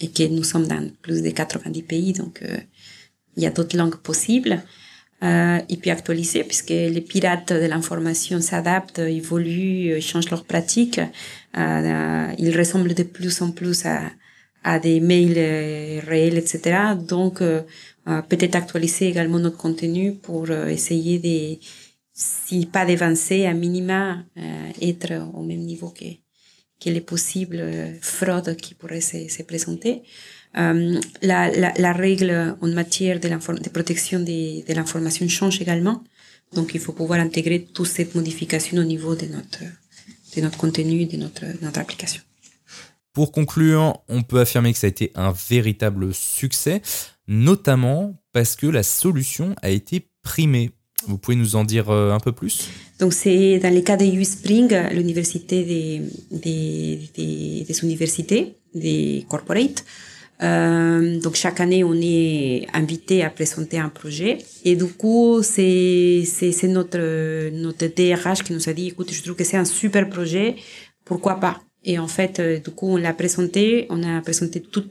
et 0.00 0.08
que 0.08 0.22
nous 0.28 0.44
sommes 0.44 0.66
dans 0.66 0.90
plus 1.02 1.22
de 1.22 1.30
90 1.30 1.82
pays, 1.82 2.12
donc 2.12 2.42
euh, 2.42 2.56
il 3.36 3.42
y 3.42 3.46
a 3.46 3.50
d'autres 3.50 3.76
langues 3.76 3.96
possibles. 3.96 4.62
Euh, 5.24 5.58
et 5.68 5.76
puis 5.76 5.90
actualiser, 5.90 6.44
puisque 6.44 6.68
les 6.68 7.00
pirates 7.00 7.52
de 7.52 7.66
l'information 7.66 8.40
s'adaptent, 8.40 9.00
évoluent, 9.00 9.94
euh, 9.94 10.00
changent 10.00 10.30
leurs 10.30 10.44
pratiques. 10.44 11.00
Euh, 11.56 12.32
ils 12.38 12.56
ressemblent 12.56 12.94
de 12.94 13.02
plus 13.02 13.42
en 13.42 13.50
plus 13.50 13.84
à, 13.84 14.02
à 14.62 14.78
des 14.78 15.00
mails 15.00 15.34
euh, 15.36 16.00
réels, 16.06 16.38
etc. 16.38 16.94
Donc, 16.96 17.42
euh, 17.42 17.62
peut-être 18.28 18.54
actualiser 18.54 19.08
également 19.08 19.40
notre 19.40 19.56
contenu 19.56 20.14
pour 20.14 20.48
essayer 20.50 21.18
de, 21.18 21.58
si 22.18 22.66
pas 22.66 22.84
d'avancer, 22.84 23.46
à 23.46 23.54
minima, 23.54 24.24
être 24.82 25.12
au 25.34 25.44
même 25.44 25.60
niveau 25.60 25.90
que, 25.90 26.04
quelles 26.80 26.94
les 26.94 27.00
possibles 27.00 27.62
fraudes 28.00 28.56
qui 28.56 28.74
pourraient 28.74 29.00
se, 29.00 29.28
se 29.28 29.42
présenter. 29.44 30.02
Euh, 30.56 30.98
la, 31.22 31.50
la, 31.50 31.92
règle 31.92 32.56
en 32.60 32.68
matière 32.68 33.20
de, 33.20 33.28
de 33.28 33.68
protection 33.68 34.18
de, 34.20 34.66
de 34.66 34.74
l'information 34.74 35.28
change 35.28 35.60
également. 35.60 36.02
Donc, 36.54 36.74
il 36.74 36.80
faut 36.80 36.92
pouvoir 36.92 37.20
intégrer 37.20 37.64
toute 37.64 37.86
cette 37.86 38.14
modification 38.14 38.78
au 38.78 38.84
niveau 38.84 39.14
de 39.14 39.26
notre, 39.26 39.62
de 40.34 40.40
notre 40.40 40.56
contenu, 40.56 41.04
de 41.06 41.16
notre, 41.18 41.44
de 41.44 41.58
notre 41.62 41.80
application. 41.80 42.22
Pour 43.12 43.32
conclure, 43.32 44.00
on 44.08 44.22
peut 44.22 44.40
affirmer 44.40 44.72
que 44.72 44.78
ça 44.78 44.86
a 44.86 44.90
été 44.90 45.12
un 45.14 45.34
véritable 45.48 46.14
succès, 46.14 46.80
notamment 47.26 48.20
parce 48.32 48.56
que 48.56 48.66
la 48.66 48.82
solution 48.82 49.54
a 49.60 49.70
été 49.70 50.08
primée. 50.22 50.70
Vous 51.06 51.18
pouvez 51.18 51.36
nous 51.36 51.56
en 51.56 51.64
dire 51.64 51.90
euh, 51.90 52.12
un 52.12 52.20
peu 52.20 52.32
plus? 52.32 52.68
Donc 52.98 53.12
c'est 53.12 53.58
dans 53.58 53.72
le 53.72 53.80
cas 53.80 53.96
de 53.96 54.04
USpring, 54.04 54.68
l'université 54.92 55.64
des, 55.64 56.02
des, 56.30 57.84
universités, 57.84 58.56
des 58.74 59.24
corporates. 59.28 59.84
Euh, 60.42 61.20
donc 61.20 61.34
chaque 61.34 61.60
année, 61.60 61.82
on 61.82 61.94
est 61.94 62.66
invité 62.72 63.22
à 63.22 63.30
présenter 63.30 63.78
un 63.78 63.88
projet. 63.88 64.38
Et 64.64 64.76
du 64.76 64.86
coup, 64.86 65.42
c'est 65.42 66.24
notre 66.64 67.50
notre 67.50 67.86
DRH 67.86 68.42
qui 68.42 68.52
nous 68.52 68.68
a 68.68 68.72
dit, 68.72 68.88
écoute, 68.88 69.12
je 69.12 69.22
trouve 69.22 69.36
que 69.36 69.44
c'est 69.44 69.56
un 69.56 69.64
super 69.64 70.08
projet, 70.08 70.56
pourquoi 71.04 71.40
pas? 71.40 71.60
Et 71.84 71.98
en 71.98 72.08
fait, 72.08 72.40
euh, 72.40 72.58
du 72.58 72.70
coup, 72.70 72.88
on 72.88 72.96
l'a 72.96 73.14
présenté. 73.14 73.86
On 73.88 74.02
a 74.02 74.20
présenté 74.20 74.60
tout 74.60 74.84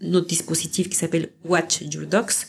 notre 0.00 0.26
dispositif 0.26 0.88
qui 0.88 0.96
s'appelle 0.96 1.30
Watch 1.44 1.80
Your 1.80 2.06
Docs, 2.06 2.46